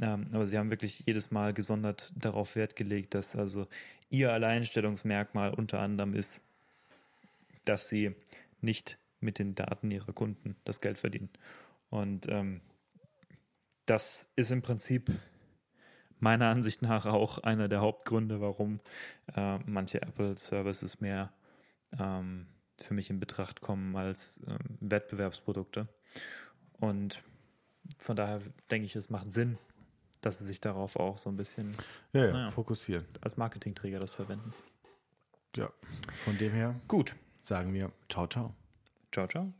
[0.01, 3.67] Ähm, aber sie haben wirklich jedes Mal gesondert darauf Wert gelegt, dass also
[4.09, 6.41] ihr Alleinstellungsmerkmal unter anderem ist,
[7.65, 8.15] dass sie
[8.61, 11.29] nicht mit den Daten ihrer Kunden das Geld verdienen.
[11.89, 12.61] Und ähm,
[13.85, 15.11] das ist im Prinzip
[16.19, 18.79] meiner Ansicht nach auch einer der Hauptgründe, warum
[19.35, 21.31] äh, manche Apple-Services mehr
[21.99, 22.47] ähm,
[22.77, 25.87] für mich in Betracht kommen als ähm, Wettbewerbsprodukte.
[26.79, 27.21] Und
[27.99, 28.39] von daher
[28.69, 29.57] denke ich, es macht Sinn,
[30.21, 31.75] dass sie sich darauf auch so ein bisschen
[32.13, 32.49] ja, ja, naja.
[32.51, 33.05] fokussieren.
[33.21, 34.53] als Marketingträger das verwenden.
[35.55, 35.69] Ja.
[36.23, 37.15] Von dem her Gut.
[37.41, 38.53] sagen wir ciao, ciao.
[39.11, 39.51] Ciao, ciao.